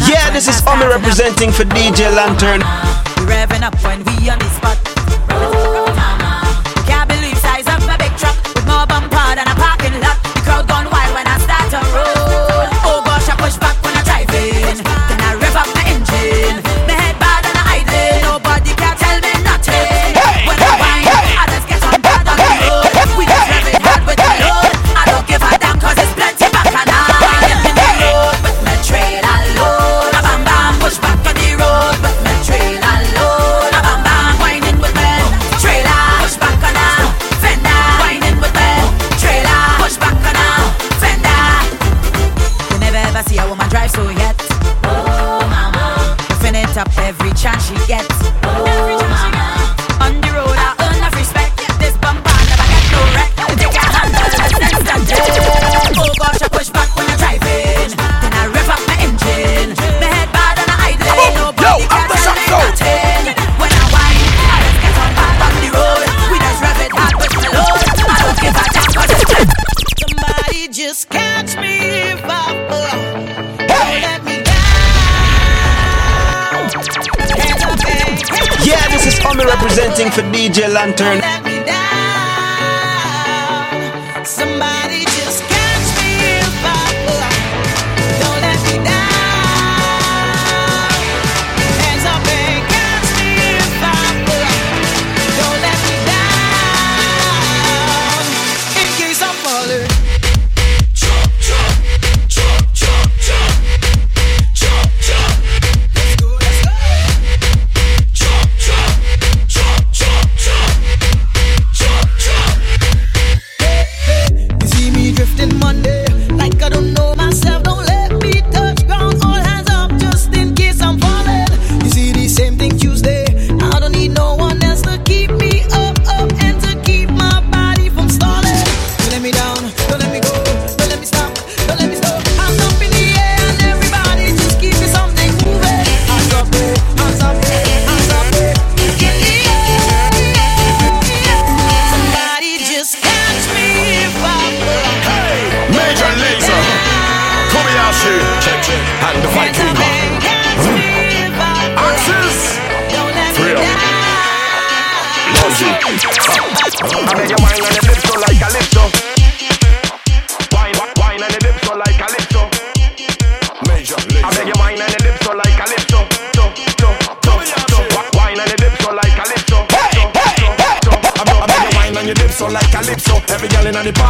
Yeah, 0.07 0.29
this 0.29 0.47
is 0.47 0.61
Omi 0.67 0.85
representing 0.85 1.51
for 1.51 1.63
DJ 1.63 2.13
Lantern. 2.13 3.06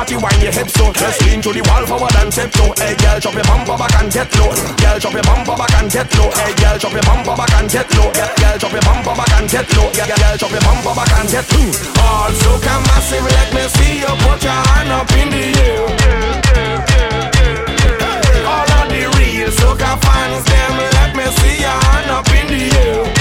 Party 0.08 0.24
wine 0.24 0.42
your 0.42 0.52
hips 0.52 0.74
oh. 0.80 0.88
so. 0.88 0.94
Just 0.94 1.22
lean 1.26 1.42
to 1.42 1.52
the 1.52 1.62
wall 1.68 1.84
forward 1.86 2.16
and 2.16 2.32
tip 2.32 2.52
so. 2.56 2.64
Oh. 2.64 2.74
Hey 2.80 2.96
girl, 2.96 3.20
drop 3.20 3.36
your 3.36 3.44
bumper 3.44 3.76
back 3.78 3.96
and 4.00 4.12
get 4.12 4.32
low. 4.40 4.52
Girl, 4.80 4.98
drop 5.00 5.14
your 5.14 5.24
bumper 5.24 5.56
back 5.56 5.74
and 5.76 5.92
get 5.92 6.08
low. 6.16 6.32
Hey 6.32 6.54
girl, 6.56 6.78
drop 6.80 6.94
your 6.94 7.04
bumper 7.04 7.36
back 7.36 7.54
and 7.60 7.68
get 7.70 7.90
low. 7.96 8.08
Girl, 8.16 8.32
girl, 8.40 8.56
drop 8.58 8.72
your 8.72 8.86
bumper 8.88 9.14
back 9.16 9.32
and 9.36 9.48
get 9.52 9.68
low. 9.76 9.88
Girl, 9.92 10.08
girl, 10.08 10.36
drop 10.38 10.52
your 10.52 10.64
bumper 10.64 10.94
back 10.96 11.12
and 11.20 11.28
get 11.28 11.48
low. 11.52 11.68
All 12.08 12.32
soca 12.40 12.74
massive, 12.88 13.28
let 13.28 13.50
me 13.52 13.64
see 13.76 14.00
you 14.00 14.14
put 14.24 14.40
your 14.44 14.60
hand 14.72 14.92
up 14.96 15.12
in 15.12 15.28
the 15.28 15.44
air. 15.68 15.84
All 18.48 18.70
of 18.80 18.86
the 18.88 19.04
real 19.20 19.52
soca 19.52 19.92
fans, 20.00 20.44
them 20.48 20.74
let 20.96 21.12
me 21.16 21.26
see 21.36 21.60
your 21.60 21.78
hand 21.84 22.10
up 22.16 22.30
in 22.32 22.48
the 22.48 22.64
air. 22.80 23.17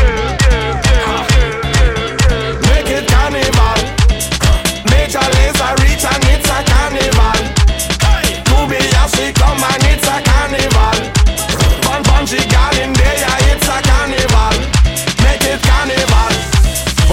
It's 5.18 6.50
a 6.50 6.62
carnival. 6.62 7.36
Come 9.32 9.64
and 9.64 9.84
it's 9.84 10.06
a 10.06 10.20
carnival. 10.22 10.96
Fun 11.82 12.02
punchy 12.04 12.36
gal 12.48 12.76
in 12.78 12.92
there, 12.92 13.16
it's 13.50 13.66
a 13.66 13.80
carnival. 13.82 14.56
Make 15.22 15.44
it 15.44 15.62
carnival. 15.62 16.55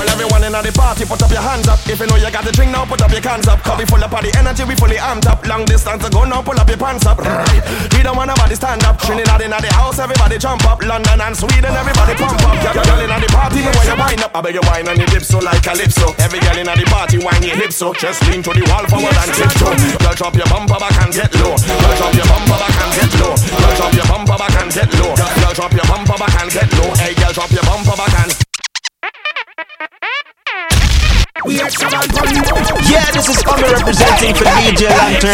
Well, 0.03 0.19
everyone 0.19 0.43
in 0.43 0.51
the 0.51 0.67
party, 0.75 1.07
put 1.07 1.23
up 1.23 1.31
your 1.31 1.39
hands 1.39 1.63
up. 1.71 1.79
If 1.87 1.95
you 1.95 2.07
know 2.11 2.19
you 2.19 2.27
got 2.27 2.43
the 2.43 2.51
drink 2.51 2.75
now, 2.75 2.83
put 2.83 2.99
up 2.99 3.07
your 3.15 3.23
cans 3.23 3.47
up. 3.47 3.63
Cause 3.63 3.79
we 3.79 3.87
full 3.87 4.03
up 4.03 4.11
of 4.11 4.19
the 4.19 4.35
energy, 4.35 4.67
we 4.67 4.75
fully 4.75 4.99
amped 4.99 5.31
up. 5.31 5.47
Long 5.47 5.63
distance 5.63 6.03
to 6.03 6.11
go 6.11 6.27
now, 6.27 6.43
pull 6.43 6.59
up 6.59 6.67
your 6.67 6.75
pants 6.75 7.07
up. 7.07 7.23
We 7.23 8.03
don't 8.03 8.19
want 8.19 8.27
nobody 8.27 8.59
stand 8.59 8.83
up. 8.83 8.99
Trinidad 8.99 9.39
in 9.39 9.55
the 9.55 9.71
house, 9.71 10.03
everybody 10.03 10.35
jump 10.35 10.67
up. 10.67 10.83
London 10.83 11.23
and 11.23 11.31
Sweden, 11.31 11.71
everybody 11.71 12.19
pump 12.19 12.35
up. 12.35 12.51
Girl, 12.59 12.83
girl 12.83 12.99
in 12.99 13.15
the 13.15 13.29
party, 13.31 13.63
the 13.63 13.71
way 13.79 13.85
you 13.87 13.95
wind 13.95 14.19
up. 14.27 14.35
I 14.35 14.39
beg 14.43 14.59
you 14.59 14.65
wine 14.67 14.91
on 14.91 14.99
your 14.99 15.07
lips 15.07 15.31
so 15.31 15.39
like 15.39 15.63
calypso. 15.63 16.11
Every 16.19 16.43
girl 16.43 16.59
in 16.59 16.67
the 16.67 16.85
party, 16.91 17.23
wine 17.23 17.39
your 17.47 17.55
hips 17.55 17.79
so. 17.79 17.95
Just 17.95 18.19
lean 18.27 18.43
to 18.43 18.51
the 18.51 18.63
wall 18.67 18.83
forward 18.91 19.15
and 19.15 19.31
tiptoe. 19.31 19.71
Girl, 20.03 20.15
drop 20.19 20.35
your 20.35 20.51
bumper 20.51 20.83
back 20.83 20.99
and 20.99 21.15
get 21.15 21.31
low. 21.39 21.55
Girl, 21.55 21.95
drop 21.95 22.11
your 22.11 22.27
bumper 22.27 22.59
back 22.59 22.75
and 22.75 22.91
get 22.91 23.11
low. 23.23 23.39
Girl, 23.39 23.71
drop 23.79 23.93
your 23.95 24.07
bumper 24.11 24.35
back 24.35 24.55
and 24.59 24.67
get 24.67 24.91
low. 24.99 25.15
Girl, 25.15 25.53
drop 25.55 25.71
your 25.71 25.87
bumper 25.87 26.17
back 26.19 26.35
and 26.43 26.51
get 26.51 26.67
low. 26.75 26.91
Hey, 26.99 27.15
girl, 27.15 27.31
drop 27.31 27.51
your 27.55 27.63
bumper 27.63 27.95
back 27.95 28.11
and. 28.19 28.35
Yeah, 31.45 31.67
this 33.11 33.27
is 33.27 33.43
Omi 33.45 33.63
representing 33.63 34.33
for 34.33 34.45
DJ 34.45 34.87
Lantern. 34.87 35.33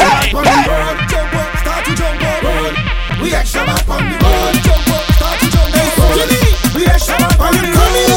We 3.22 3.36
extra 3.36 3.64
back 3.64 3.88
on 3.88 4.10
the 4.10 4.18
road, 4.18 4.56
jump 4.64 4.90
up, 4.90 5.06
start 5.14 5.40
to 5.40 5.48
jump 5.52 5.76
up. 5.76 6.76
We 6.76 6.88
extra 6.88 7.16
back 7.18 7.40
on 7.40 7.54
the 7.54 7.62
road, 7.62 8.09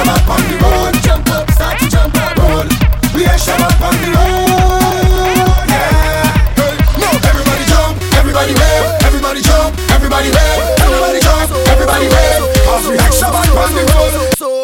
Bad 0.00 0.24
on 0.32 0.40
the 0.48 0.56
road. 0.64 0.94
Jump 1.04 1.28
up, 1.28 1.50
start 1.50 1.78
to 1.78 1.86
jump 1.88 2.16
up, 2.16 2.32
roll. 2.40 2.64
We 3.12 3.26
extra 3.28 3.52
bad 3.60 3.76
on 3.84 3.92
the 4.00 4.08
road. 4.16 4.48
Yeah. 5.68 6.24
Hey, 6.56 6.72
no, 6.96 7.08
everybody 7.28 7.64
jump, 7.68 8.00
everybody 8.16 8.54
wave, 8.56 8.86
everybody 9.04 9.40
jump, 9.44 9.76
everybody 9.92 10.32
wave, 10.32 10.64
everybody 10.80 11.20
jump, 11.20 11.52
everybody 11.68 12.08
wave. 12.08 12.40
Cause 12.64 12.88
we 12.88 12.96
extra 12.96 13.28
bad 13.28 13.52
on 13.52 13.70
the 13.76 13.84
road. 13.92 14.16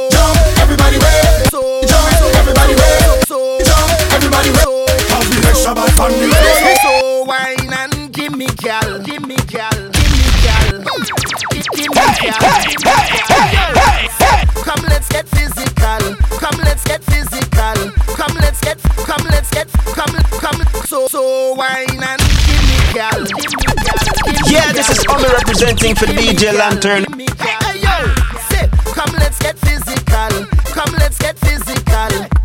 Jump, 0.08 0.36
everybody 0.64 0.96
wave, 1.04 1.52
jump, 1.52 2.08
everybody 2.40 2.74
wave, 2.80 3.04
jump, 3.28 3.88
everybody 4.16 4.50
wave. 4.56 4.88
Cause 5.12 5.28
we 5.28 5.36
extra 5.44 5.76
bad 5.76 6.00
on 6.00 6.16
the 6.16 6.26
road. 6.32 6.80
So 6.80 7.28
wine 7.28 7.72
and 7.76 8.12
give 8.12 8.32
me 8.32 8.48
gal, 8.56 9.04
give 9.04 9.20
me 9.20 9.36
gal, 9.44 9.76
give 9.92 10.10
me 10.16 10.24
gal, 10.40 10.80
give 10.80 11.68
give 11.76 11.92
me 11.92 12.72
gal. 13.28 13.55
Let's 15.08 15.28
get 15.28 15.38
physical. 15.38 16.16
Come 16.38 16.58
let's 16.64 16.82
get 16.82 17.04
physical. 17.04 17.92
Come 18.16 18.36
let's 18.40 18.60
get, 18.60 18.78
come 18.82 19.24
let's 19.26 19.50
get, 19.50 19.68
come 19.94 20.10
come. 20.40 20.60
So 20.84 21.06
so 21.06 21.54
wine 21.54 22.02
and 22.02 22.20
give 22.44 22.62
me 22.66 22.92
gal, 22.92 23.24
give 23.24 23.36
me 23.36 23.74
gal. 23.84 24.02
give 24.24 24.46
me 24.46 24.52
Yeah, 24.52 24.72
this 24.72 24.90
is. 24.90 25.06
Omi 25.08 25.28
representing 25.28 25.94
for 25.94 26.06
DJ 26.06 26.52
Lantern. 26.58 27.04
Hey 27.38 27.78
yo, 27.78 28.14
say, 28.50 28.68
come 28.94 29.14
let's 29.18 29.38
get 29.38 29.56
physical. 29.58 30.46
Come 30.74 30.92
let's 30.98 31.18
get 31.18 31.38
physical. 31.38 32.35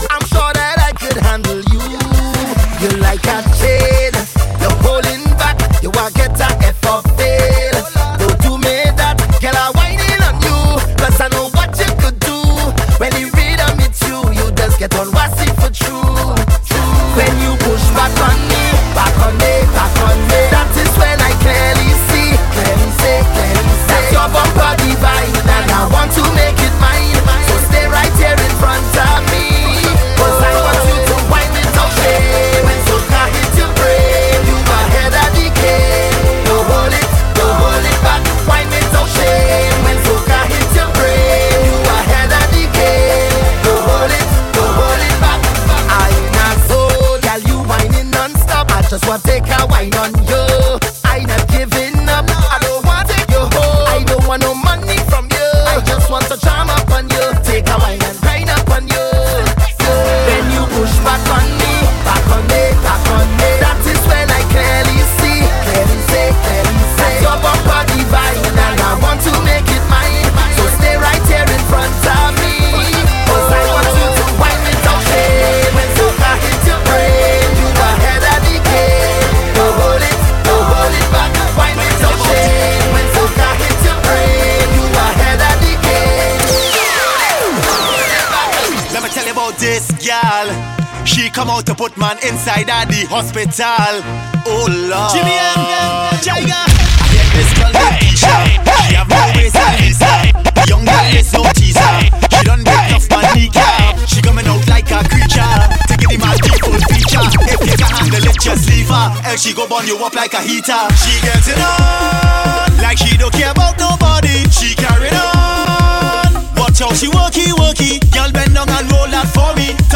Come 91.42 91.58
out 91.58 91.66
to 91.66 91.74
put 91.74 91.98
man 91.98 92.22
inside 92.22 92.70
of 92.70 92.86
the 92.86 93.02
hospital. 93.10 93.98
Oh 94.46 94.70
Lord. 94.70 95.10
Jimmy 95.10 95.34
M. 95.34 96.14
Jaiga. 96.22 96.54
I 96.54 97.06
hear 97.10 97.26
this 97.34 97.50
girl 97.58 97.74
hey, 97.82 97.98
hey, 97.98 98.14
shy. 98.14 98.62
Hey, 98.62 98.78
she 98.86 98.94
hey, 98.94 99.10
no 99.10 99.22
waist 99.34 99.58
and 99.58 99.74
hips 99.82 100.70
Young 100.70 100.86
girl 100.86 101.18
is 101.18 101.34
no 101.34 101.42
teaser. 101.58 101.94
She 102.30 102.46
done 102.46 102.62
break 102.62 102.94
off 102.94 103.10
my 103.10 103.26
kneecap. 103.34 103.98
She 104.06 104.22
coming 104.22 104.46
out 104.46 104.62
like 104.70 104.86
a 104.94 105.02
creature. 105.10 105.58
Taking 105.90 106.14
him 106.14 106.22
out 106.22 106.38
the 106.46 106.54
full 106.62 106.78
feature. 106.94 107.26
If 107.26 107.58
you 107.58 107.74
can 107.74 107.90
handle 107.90 108.22
it, 108.22 108.38
just 108.38 108.70
leave 108.70 108.94
her. 108.94 109.10
Else 109.26 109.42
she 109.42 109.58
go 109.58 109.66
burn 109.66 109.90
you 109.90 109.98
up 109.98 110.14
like 110.14 110.38
a 110.38 110.46
heater. 110.46 110.78
She 110.94 111.26
gets 111.26 111.50
it 111.50 111.58
on 111.58 112.70
like 112.86 113.02
she 113.02 113.18
don't 113.18 113.34
care 113.34 113.50
about 113.50 113.82
nobody. 113.82 114.46
She 114.54 114.78
carried 114.78 115.18
on. 115.18 116.38
Watch 116.54 116.86
how 116.86 116.94
she 116.94 117.10
worky 117.10 117.50
worky. 117.58 117.98
Girl 118.14 118.30
bend 118.30 118.54
down 118.54 118.70
and 118.70 118.91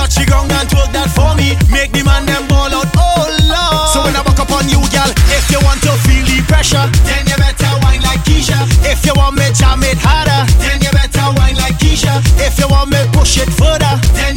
touch 0.06 0.22
the 0.22 0.26
ground 0.30 0.52
and 0.54 0.70
twerk 0.70 0.92
that 0.94 1.10
for 1.10 1.34
me. 1.34 1.58
Make 1.74 1.90
the 1.90 2.06
man 2.06 2.30
them 2.30 2.46
ball 2.46 2.70
out, 2.70 2.90
oh 2.94 3.26
lord. 3.50 3.90
So 3.90 4.06
when 4.06 4.14
I 4.14 4.22
walk 4.22 4.38
up 4.38 4.54
on 4.54 4.70
you, 4.70 4.78
girl, 4.94 5.10
if 5.34 5.50
you 5.50 5.58
want 5.66 5.82
to 5.82 5.94
feel 6.06 6.22
the 6.30 6.46
pressure, 6.46 6.86
then 7.10 7.26
you 7.26 7.38
better 7.42 7.74
whine 7.82 8.06
like 8.06 8.22
Keisha. 8.22 8.58
If 8.86 9.02
you 9.02 9.18
want 9.18 9.34
me 9.34 9.50
jam 9.58 9.82
it 9.82 9.98
harder, 9.98 10.46
then 10.62 10.78
you 10.86 10.94
better 10.94 11.26
whine 11.34 11.58
like 11.58 11.82
Keisha. 11.82 12.22
If 12.38 12.62
you 12.62 12.70
want 12.70 12.94
me 12.94 13.02
push 13.18 13.42
it 13.42 13.50
further, 13.50 13.98
then 14.14 14.35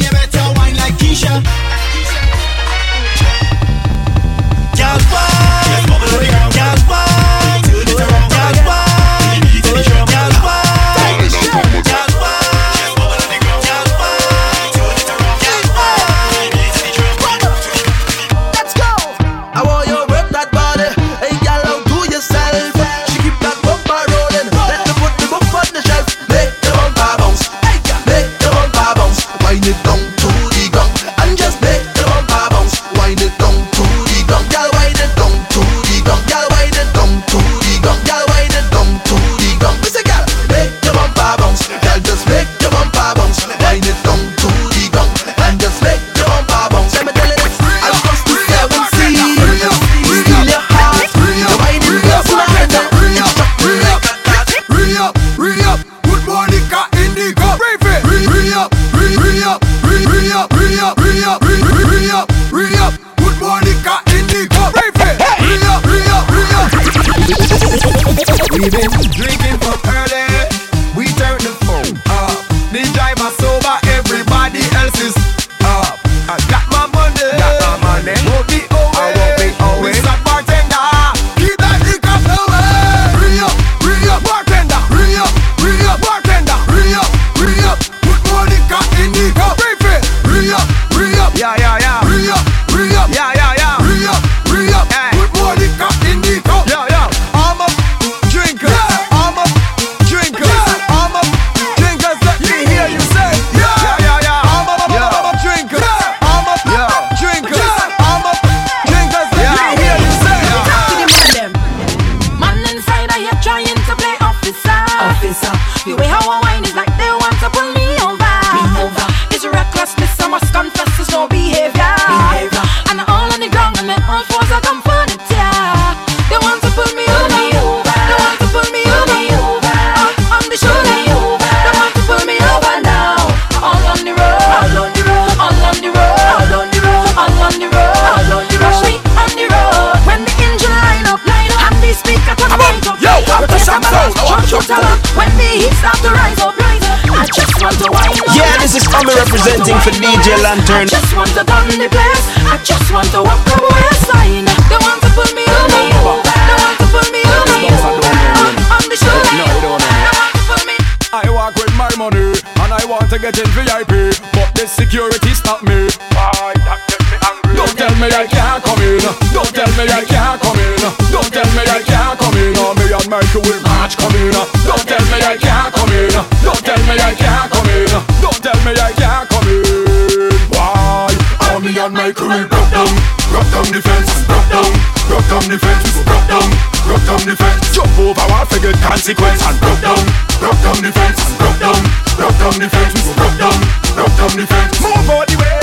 down 187.19 187.27
the 187.27 187.35
fence. 187.35 187.75
Jump 187.75 187.99
over 187.99 188.25
wall 188.31 188.45
for 188.45 188.59
consequence. 188.79 189.41
And 189.43 189.59
broke 189.59 189.81
down, 189.81 190.03
broke 190.39 190.59
down 190.63 190.79
the 190.79 190.91
fence. 190.91 191.19
And 191.19 191.35
broke 191.39 191.59
down, 191.59 191.79
broke 192.15 192.37
down 192.39 192.55
the 192.59 192.69
fence. 192.69 192.93
We 192.95 193.01
go 193.03 193.13
broke 193.19 193.37
down, 193.37 193.57
broke 193.95 194.15
down 194.15 194.33
the 194.39 194.45
fence. 194.47 194.79
Move 194.79 195.09
out 195.09 195.27
the 195.27 195.35
way. 195.39 195.59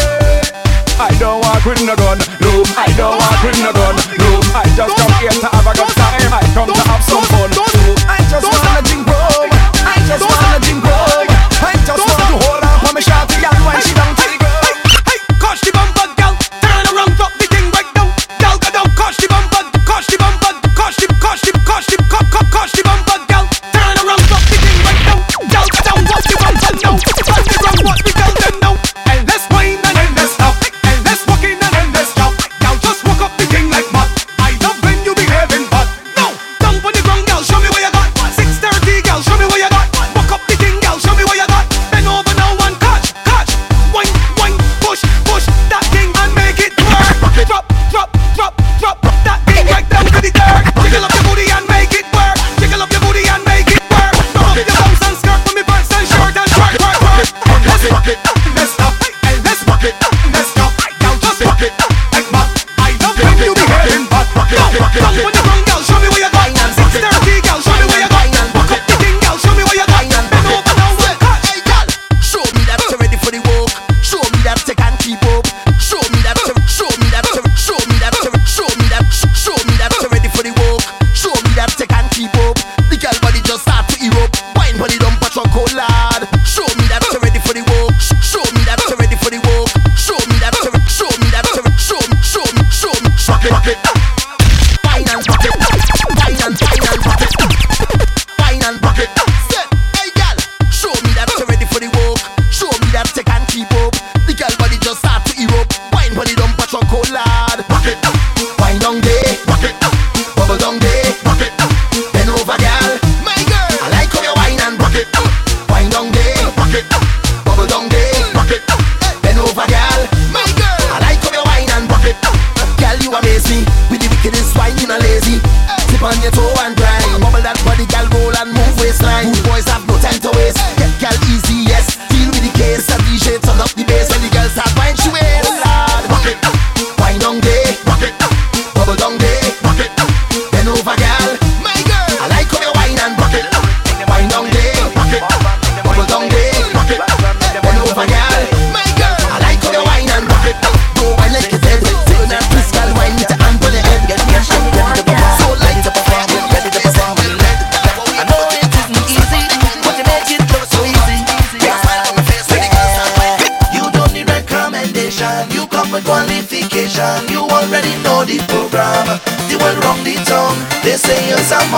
I 0.99 1.13
don't 1.21 1.45
want 1.45 1.65
with 1.65 1.85
no 1.85 1.95
gun, 1.97 2.19
no. 2.41 2.65
I 2.77 2.89
don't 2.97 3.17
want 3.17 3.41
no 3.61 3.73
gun, 3.73 3.97
no. 4.17 4.29
I 4.57 4.65
just 4.77 4.97
come 4.97 5.13
here 5.21 5.37
to 5.45 5.56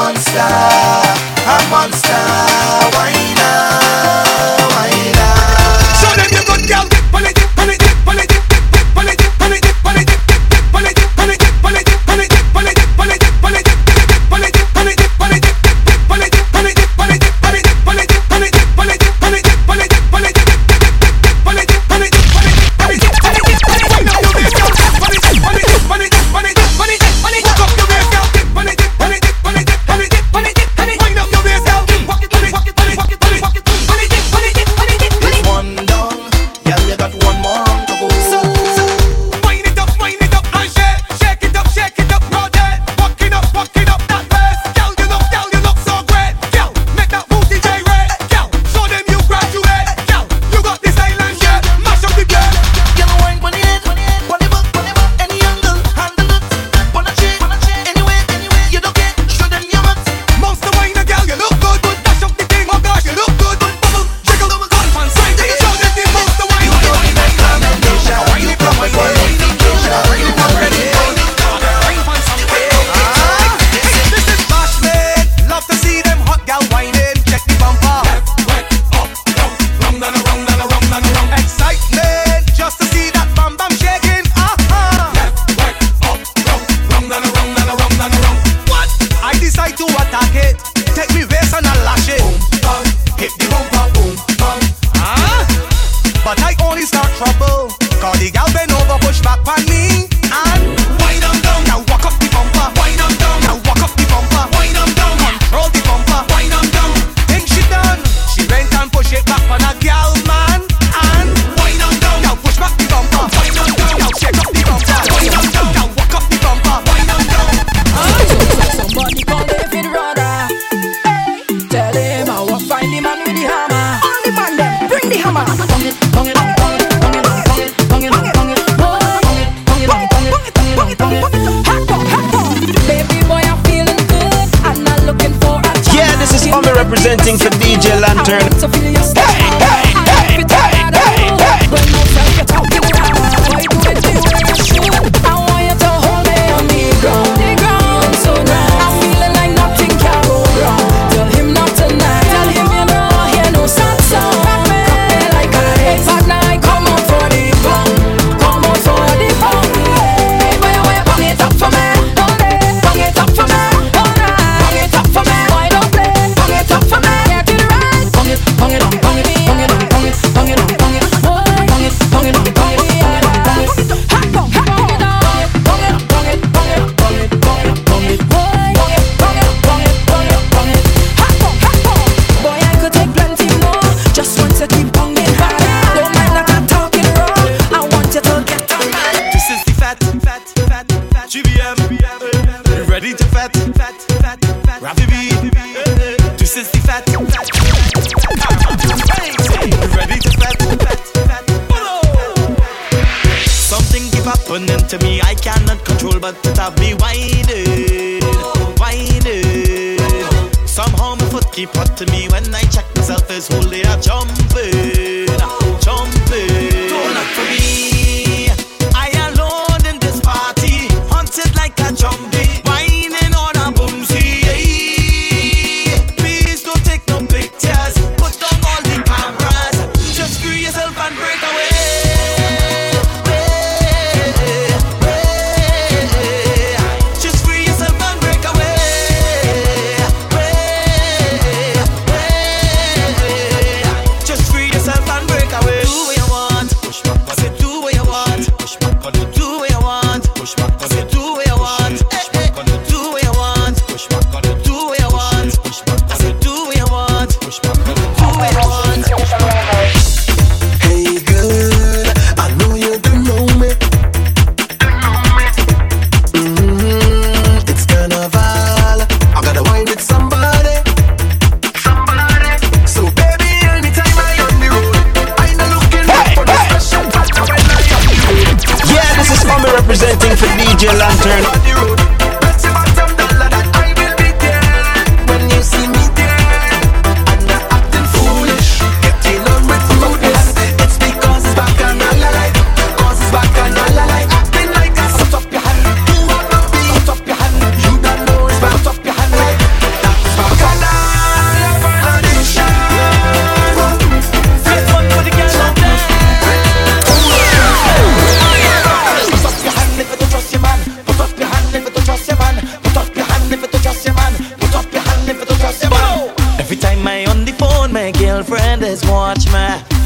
non-stop 0.09 0.78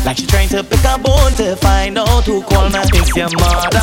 Like 0.05 0.17
she 0.17 0.27
trying 0.27 0.49
to 0.49 0.65
pick 0.65 0.85
a 0.85 0.99
bone 0.99 1.33
to 1.35 1.55
find 1.57 1.97
out 1.97 2.25
who 2.25 2.43
called 2.43 2.73
me. 2.73 2.81
It's 2.83 3.17
your 3.17 3.31
mother, 3.39 3.81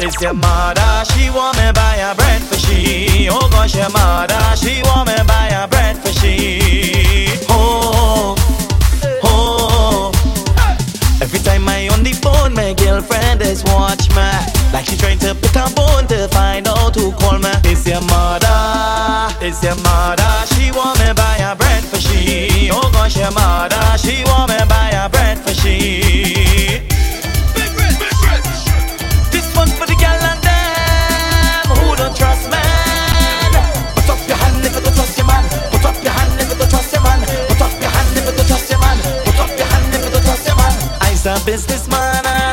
it's 0.00 0.20
your 0.20 0.34
mother. 0.34 1.04
She 1.12 1.30
want 1.30 1.56
me 1.56 1.70
buy 1.72 1.96
a 1.96 2.14
bread 2.16 2.42
for 2.42 2.56
she. 2.58 3.28
Oh 3.30 3.48
gosh, 3.50 3.76
your 3.76 3.90
mother, 3.90 4.40
she 4.56 4.82
want 4.82 5.06
me 5.06 5.14
buy 5.28 5.48
a 5.54 5.68
bread 5.68 5.96
for 5.98 6.12
she. 6.18 7.28
Oh, 7.48 8.34
oh. 9.22 10.10
Every 11.22 11.38
time 11.38 11.68
I 11.68 11.88
on 11.90 12.02
the 12.02 12.12
phone, 12.12 12.52
my 12.52 12.74
girlfriend 12.74 13.40
is 13.42 13.62
watch 13.64 14.10
me. 14.10 14.30
Like 14.72 14.86
she 14.86 14.96
trying 14.96 15.20
to 15.20 15.36
pick 15.36 15.54
a 15.54 15.70
bone 15.74 16.08
to 16.08 16.26
find 16.28 16.66
out 16.66 16.96
who 16.96 17.12
called 17.12 17.42
me. 17.42 17.50
It's 17.70 17.86
your 17.86 18.00
mother, 18.02 19.30
it's 19.40 19.62
your 19.62 19.76
mother. 19.76 20.26
She 20.54 20.72
want 20.72 20.98
me 20.98 21.12
buy 21.14 21.36
a 21.38 21.54
bread 21.54 21.84
for 21.84 22.00
she. 22.00 22.68
Oh 22.72 22.90
gosh, 22.92 23.16
your 23.16 23.30
mother, 23.30 23.78
she 23.96 24.09
this 25.60 25.76
for 29.52 29.84
the 29.86 29.94
gal 29.98 30.16
and 30.24 30.40
them 30.40 31.68
who 31.76 31.96
don't 31.96 32.16
trust. 32.16 32.48
Put 33.94 34.08
up 34.08 34.26
your 34.26 34.38
hand 34.38 34.64
if 34.64 34.74
you 34.74 34.80
don't 34.80 34.94
trust 34.94 35.18
your 35.18 35.26
man. 35.26 35.44
Put 35.70 35.84
up 35.84 36.02
your 36.02 36.12
hand 36.12 36.40
if 36.40 36.48
you 36.48 36.56
don't 36.56 36.70
trust 36.70 36.92
your 36.94 37.02
man. 37.02 37.20
Put 37.48 37.60
up 37.60 37.72
your 37.78 37.90
hand 37.90 38.16
if 38.16 38.24
you 38.24 38.32
don't 38.32 38.46
trust 38.46 38.70
your 38.70 38.80
man. 38.80 38.96
Put 39.26 39.38
up 39.38 39.58
your 39.58 39.66
hand 39.66 39.94
if 39.94 40.04
you 40.04 40.10
don't 40.10 40.24
trust 40.24 40.46
your 40.46 40.56
man. 40.56 40.72
I'm 41.02 41.42
a 41.42 41.44
businessman. 41.44 42.49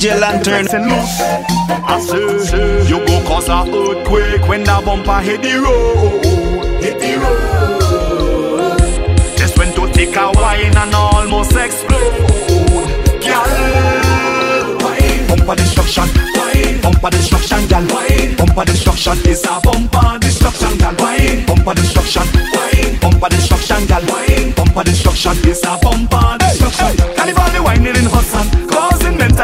DJ 0.00 0.18
Lantern. 0.18 0.66
I 1.84 2.00
say, 2.00 2.88
you 2.88 3.04
go 3.04 3.20
cause 3.28 3.50
a 3.50 3.68
earthquake 3.68 4.48
when 4.48 4.64
the 4.64 4.80
bumper 4.82 5.20
hit 5.20 5.42
the 5.42 5.60
road. 5.60 6.24
Hit 6.80 6.98
the 6.98 7.20
road. 7.20 8.80
Just 9.36 9.58
went 9.58 9.76
to 9.76 9.92
take 9.92 10.16
a 10.16 10.32
wine 10.40 10.74
and 10.74 10.94
almost 10.94 11.52
explode. 11.52 12.16
Girl, 13.20 14.78
bumper 15.28 15.56
destruction. 15.56 16.08
Bumper 16.80 17.10
destruction, 17.10 17.68
girl. 17.68 17.86
Bumper 18.38 18.64
destruction 18.64 19.18
is 19.28 19.44
a 19.44 19.60
bumper 19.60 20.18
destruction, 20.18 20.78
girl. 20.78 20.96
Bumper 21.44 21.74
destruction. 21.74 22.24
Bumper 23.02 23.28
destruction, 23.28 23.84
girl. 23.84 24.00
Bumper 24.56 24.84
destruction 24.84 25.36
is 25.44 25.62
a 25.62 25.76
bumper 25.76 26.38
destruction. 26.40 26.96
Carnival 27.16 27.50
the 27.52 27.60
wine 27.62 27.84
in 27.84 28.08
Hudson 28.08 28.69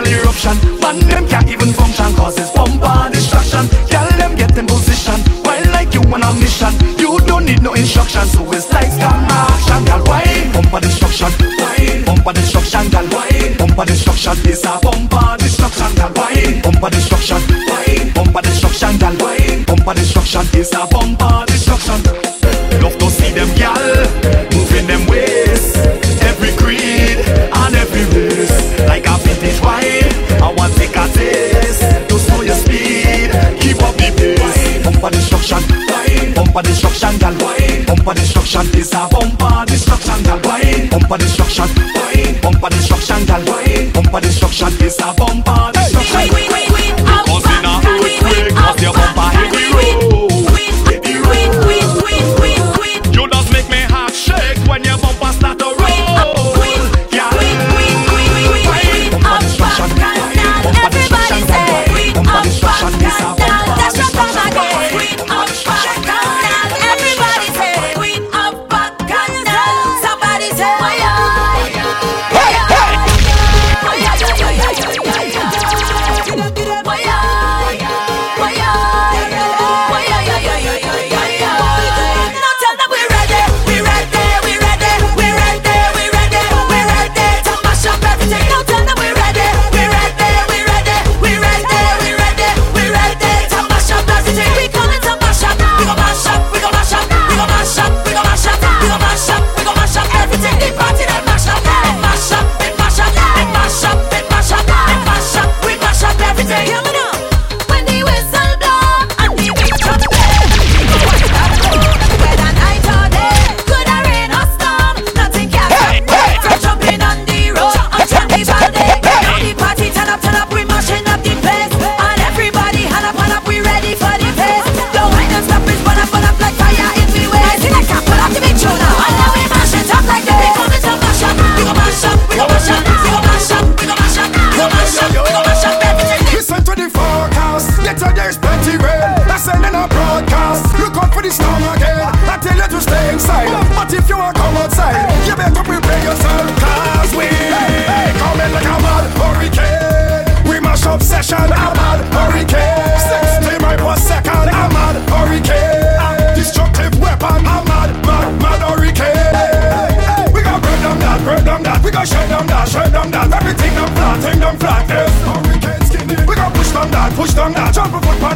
an 0.07 0.21
eruption. 0.21 0.57
Man, 0.81 0.99
them 1.09 1.27
can't 1.29 1.49
even 1.49 1.73
function 1.73 2.15
Cause 2.15 2.39
it's 2.39 2.51
bumper 2.53 3.11
distraction 3.11 3.67
Girl, 3.91 4.09
them 4.19 4.35
get 4.37 4.57
in 4.57 4.67
position. 4.67 5.19
Wild 5.43 5.67
like 5.73 5.93
you 5.95 6.03
on 6.13 6.23
a 6.23 6.31
mission? 6.39 6.73
You 6.99 7.19
don't 7.27 7.45
need 7.45 7.63
no 7.63 7.75
instruction. 7.75 8.27
So 8.27 8.43
it's 8.53 8.71
like 8.73 8.91
scam 8.91 9.27
action 9.29 9.85
Girl, 9.85 10.03
why? 10.07 10.51
bumper 10.53 10.81
destruction. 10.81 11.31
Why? 11.59 12.03
bumper 12.07 12.33
destruction 12.33 12.89
Girl, 12.91 13.07
why? 13.11 13.55
bumper 13.59 13.85
destruction. 13.85 14.35
It's 14.45 14.65
a 14.65 14.79
bumper 14.83 15.37
destruction 15.39 15.91
Girl, 15.95 16.13
why? 16.15 16.61
bumper 16.63 16.91
destruction. 16.91 17.41
Why? 17.67 18.13
bumper 18.15 18.43
destruction 18.43 18.99
Girl, 18.99 19.15
why? 19.19 19.65
bumper 19.67 19.95
destruction. 19.95 20.43
It's 20.55 20.73
a 20.75 20.87
bumper 20.87 21.45
destruction. 21.47 22.26
bumper 36.57 36.69
destruction, 36.69 37.19
gal. 37.19 37.35
Bumper 37.87 38.15
destruction 38.15 38.67
is 38.79 38.93
a 38.95 39.09
bumper 39.11 39.65
destruction, 39.67 40.23
gal. 40.23 40.41
Bumper 40.41 41.19
destruction, 41.19 41.69
bumper 42.41 42.69
destruction, 42.71 43.27
gal. 43.27 43.45
Bumper 43.93 44.21
destruction 44.21 44.73
is 44.83 44.99
a 45.01 45.15
bumper 45.15 45.73
destruction. 45.73 46.19
Hey, 46.19 46.29
hey. 46.29 46.56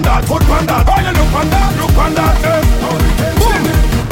on 0.00 0.08
that, 0.08 0.24
foot 0.24 0.44
on. 0.48 0.64
Oh, 0.64 1.00
you 1.04 1.12
look 1.12 1.28
panda, 1.34 1.60
look 1.76 1.92
panda. 1.92 2.24
that. 2.24 2.64
Yes. 3.20 3.36
Boom. 3.36 3.64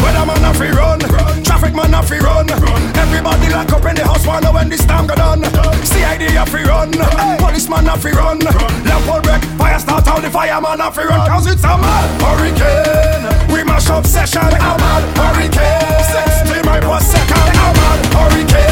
Weather 0.05 0.25
man 0.29 0.45
a 0.45 0.51
free 0.55 0.71
run. 0.71 1.01
run, 1.01 1.43
traffic 1.43 1.75
man 1.75 1.95
a 1.95 2.03
free 2.03 2.21
run. 2.21 2.47
run. 2.47 2.83
Everybody 2.97 3.49
lock 3.49 3.73
up 3.73 3.85
in 3.85 3.95
the 3.97 4.05
house 4.05 4.27
wanna 4.27 4.53
when 4.53 4.69
this 4.69 4.85
time 4.85 5.07
go 5.07 5.15
done. 5.15 5.43
Run. 5.43 5.77
CID 5.85 6.37
a 6.37 6.45
free 6.47 6.65
run, 6.65 6.93
hey. 6.93 7.37
policeman 7.39 7.89
a 7.89 7.97
free 7.97 8.13
run. 8.13 8.39
Left, 8.41 8.61
Level 8.85 9.21
break, 9.23 9.43
fire 9.57 9.79
start 9.79 10.07
out 10.09 10.23
the 10.23 10.31
fireman 10.31 10.81
a 10.81 10.93
free 10.93 11.05
run. 11.05 11.27
Cause 11.29 11.47
it's 11.47 11.65
a 11.65 11.75
mad 11.79 12.09
hurricane. 12.21 13.53
We 13.53 13.65
mash 13.65 13.89
up 13.89 14.07
session, 14.07 14.45
a 14.45 14.73
mad 14.77 15.05
hurricane. 15.17 16.05
Sixty 16.05 16.59
my 16.67 16.81
per 16.81 17.01
second, 17.01 17.49
a 17.57 17.67
mad 17.73 18.01
hurricane. 18.13 18.68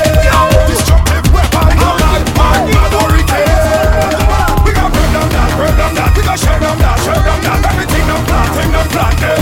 blackness. 8.88 9.40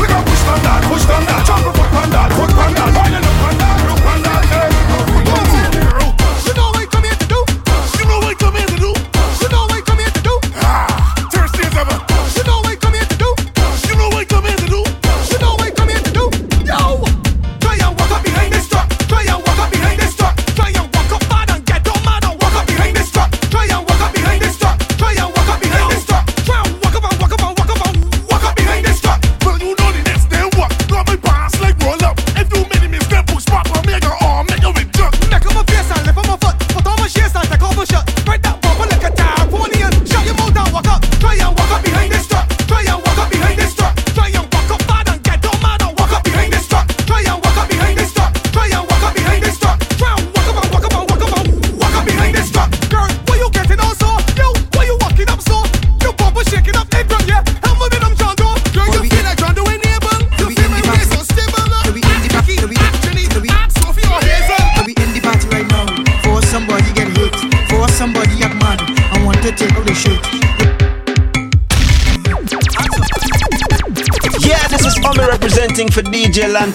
We 0.00 0.06
gon' 0.06 0.24
push 0.24 0.42
from 0.42 0.60
that, 0.62 0.80
push 0.88 1.04
from 1.04 1.24
that, 1.26 1.46
jump 1.46 1.75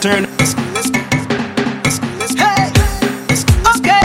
turn. 0.01 0.25
Hey, 2.33 2.73
okay. 3.77 4.01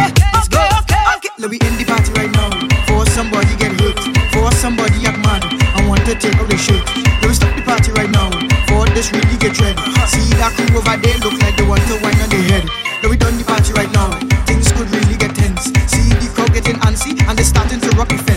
Let 1.41 1.49
we 1.49 1.57
in 1.57 1.73
the 1.81 1.85
party 1.89 2.13
right 2.13 2.31
now. 2.37 2.53
For 2.85 3.09
somebody 3.17 3.57
get 3.57 3.73
hit, 3.81 3.97
for 4.29 4.53
somebody 4.61 5.01
get 5.01 5.17
mad. 5.25 5.41
I 5.73 5.89
want 5.89 6.05
to 6.05 6.15
take 6.15 6.37
out 6.37 6.51
the 6.53 6.59
shit. 6.61 6.85
Let 7.25 7.33
stop 7.33 7.57
the 7.57 7.63
party 7.65 7.93
right 7.93 8.11
now. 8.13 8.29
For 8.69 8.85
this 8.93 9.11
really 9.11 9.41
get 9.41 9.57
red. 9.59 9.81
See 10.05 10.29
that 10.37 10.53
crew 10.53 10.77
over 10.77 11.01
there 11.01 11.17
look 11.25 11.41
like 11.41 11.57
they 11.57 11.65
want 11.65 11.81
to 11.89 11.97
wine 12.05 12.21
on 12.21 12.29
their 12.29 12.45
head. 12.45 12.69
Let 13.01 13.09
we 13.09 13.17
done 13.17 13.39
the 13.39 13.45
party 13.45 13.73
right 13.73 13.91
now. 13.97 14.13
Things 14.45 14.69
could 14.77 14.93
really 14.93 15.17
get 15.17 15.35
tense. 15.35 15.73
See 15.89 16.13
the 16.13 16.29
crowd 16.37 16.53
getting 16.53 16.77
antsy 16.85 17.17
and 17.25 17.39
they 17.39 17.45
starting 17.45 17.81
to 17.81 17.89
rock 17.97 18.09
the 18.09 18.19
fence. 18.19 18.36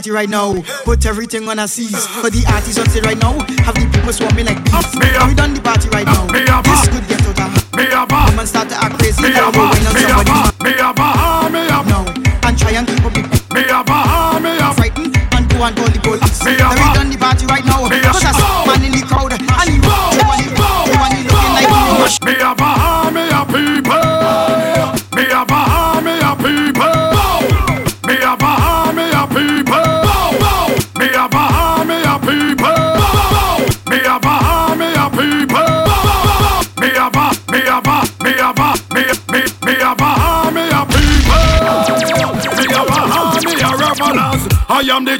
party 0.00 0.10
right 0.10 0.30
now. 0.30 0.54
Put 0.84 1.04
everything 1.04 1.46
on 1.46 1.58
a 1.58 1.68
cease. 1.68 2.06
For 2.06 2.30
the 2.30 2.42
artists 2.50 2.78
on 2.78 2.88
stage 2.88 3.04
right 3.04 3.18
now, 3.18 3.32
have 3.64 3.74
the 3.74 3.86
people 3.92 4.12
swarming 4.14 4.46
like 4.46 4.64
bees. 4.64 4.94
We 5.28 5.34
done 5.34 5.52
the 5.52 5.60
party 5.60 5.90
right 5.90 6.06
now. 6.06 6.26
This 6.26 6.88
could 6.88 7.06
get 7.06 7.20
out 7.26 7.38
of. 7.38 8.08
Come 8.08 8.38
and 8.38 8.48
start 8.48 8.70
to 8.70 8.76
act 8.76 8.98
crazy. 8.98 9.22
Me, 9.22 9.28
me, 9.28 10.44
me, 10.44 10.49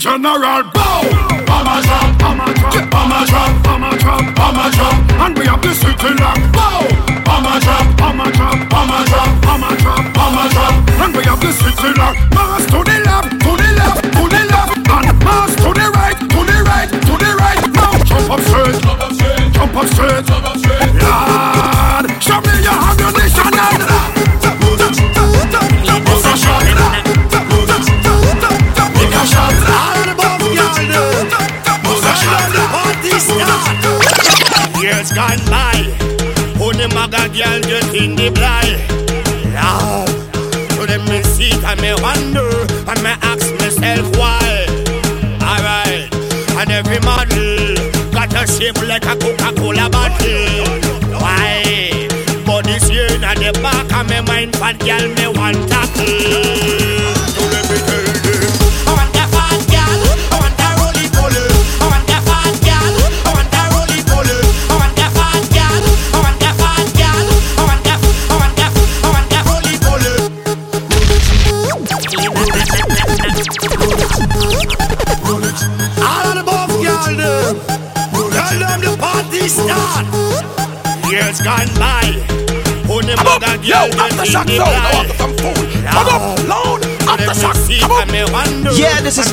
general 0.00 0.79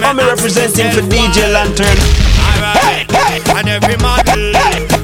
I'm 0.08 0.18
representing 0.20 0.90
for 0.92 1.02
DJ 1.02 1.52
Lantern. 1.52 1.86
Alright, 2.40 2.78
hey, 2.80 3.04
hey, 3.12 3.60
and 3.60 3.68
every 3.68 3.98
man 3.98 4.24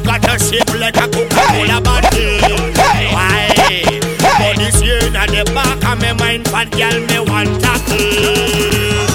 got 0.06 0.24
a 0.24 0.40
shape 0.40 0.80
like 0.80 0.96
a 0.96 1.10
Coca-Cola 1.12 1.82
bottle. 1.82 2.40
Why? 3.12 3.50
But 4.22 4.56
this 4.56 4.82
year 4.82 5.00
in 5.00 5.12
the 5.12 5.44
back 5.54 5.84
of 5.84 6.00
my 6.00 6.14
mind, 6.14 6.48
but 6.50 6.72
girl 6.72 7.02
me 7.02 7.20
want 7.30 7.62
tackle. 7.62 9.13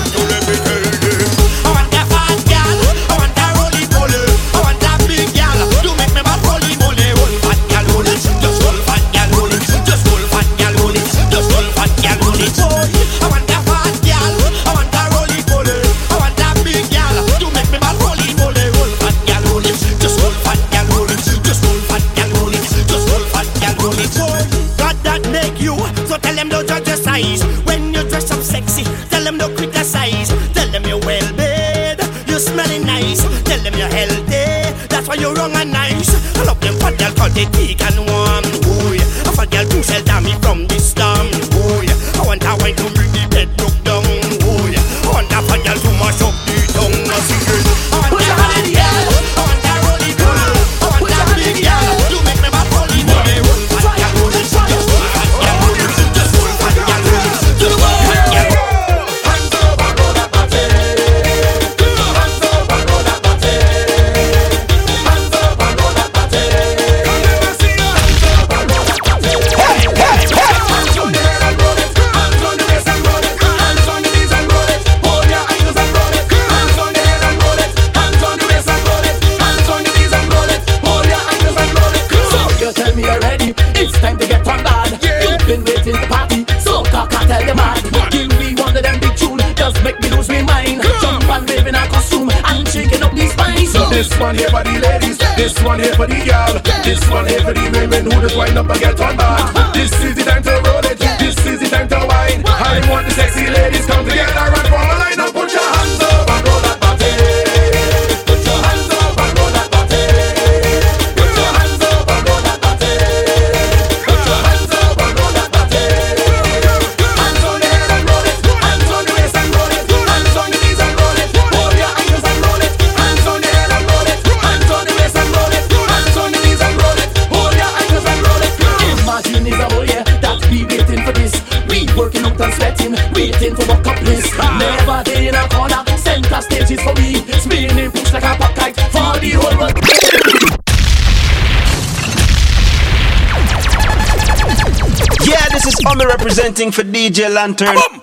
Lantern. 147.26 147.74
Kaboom! 147.74 147.97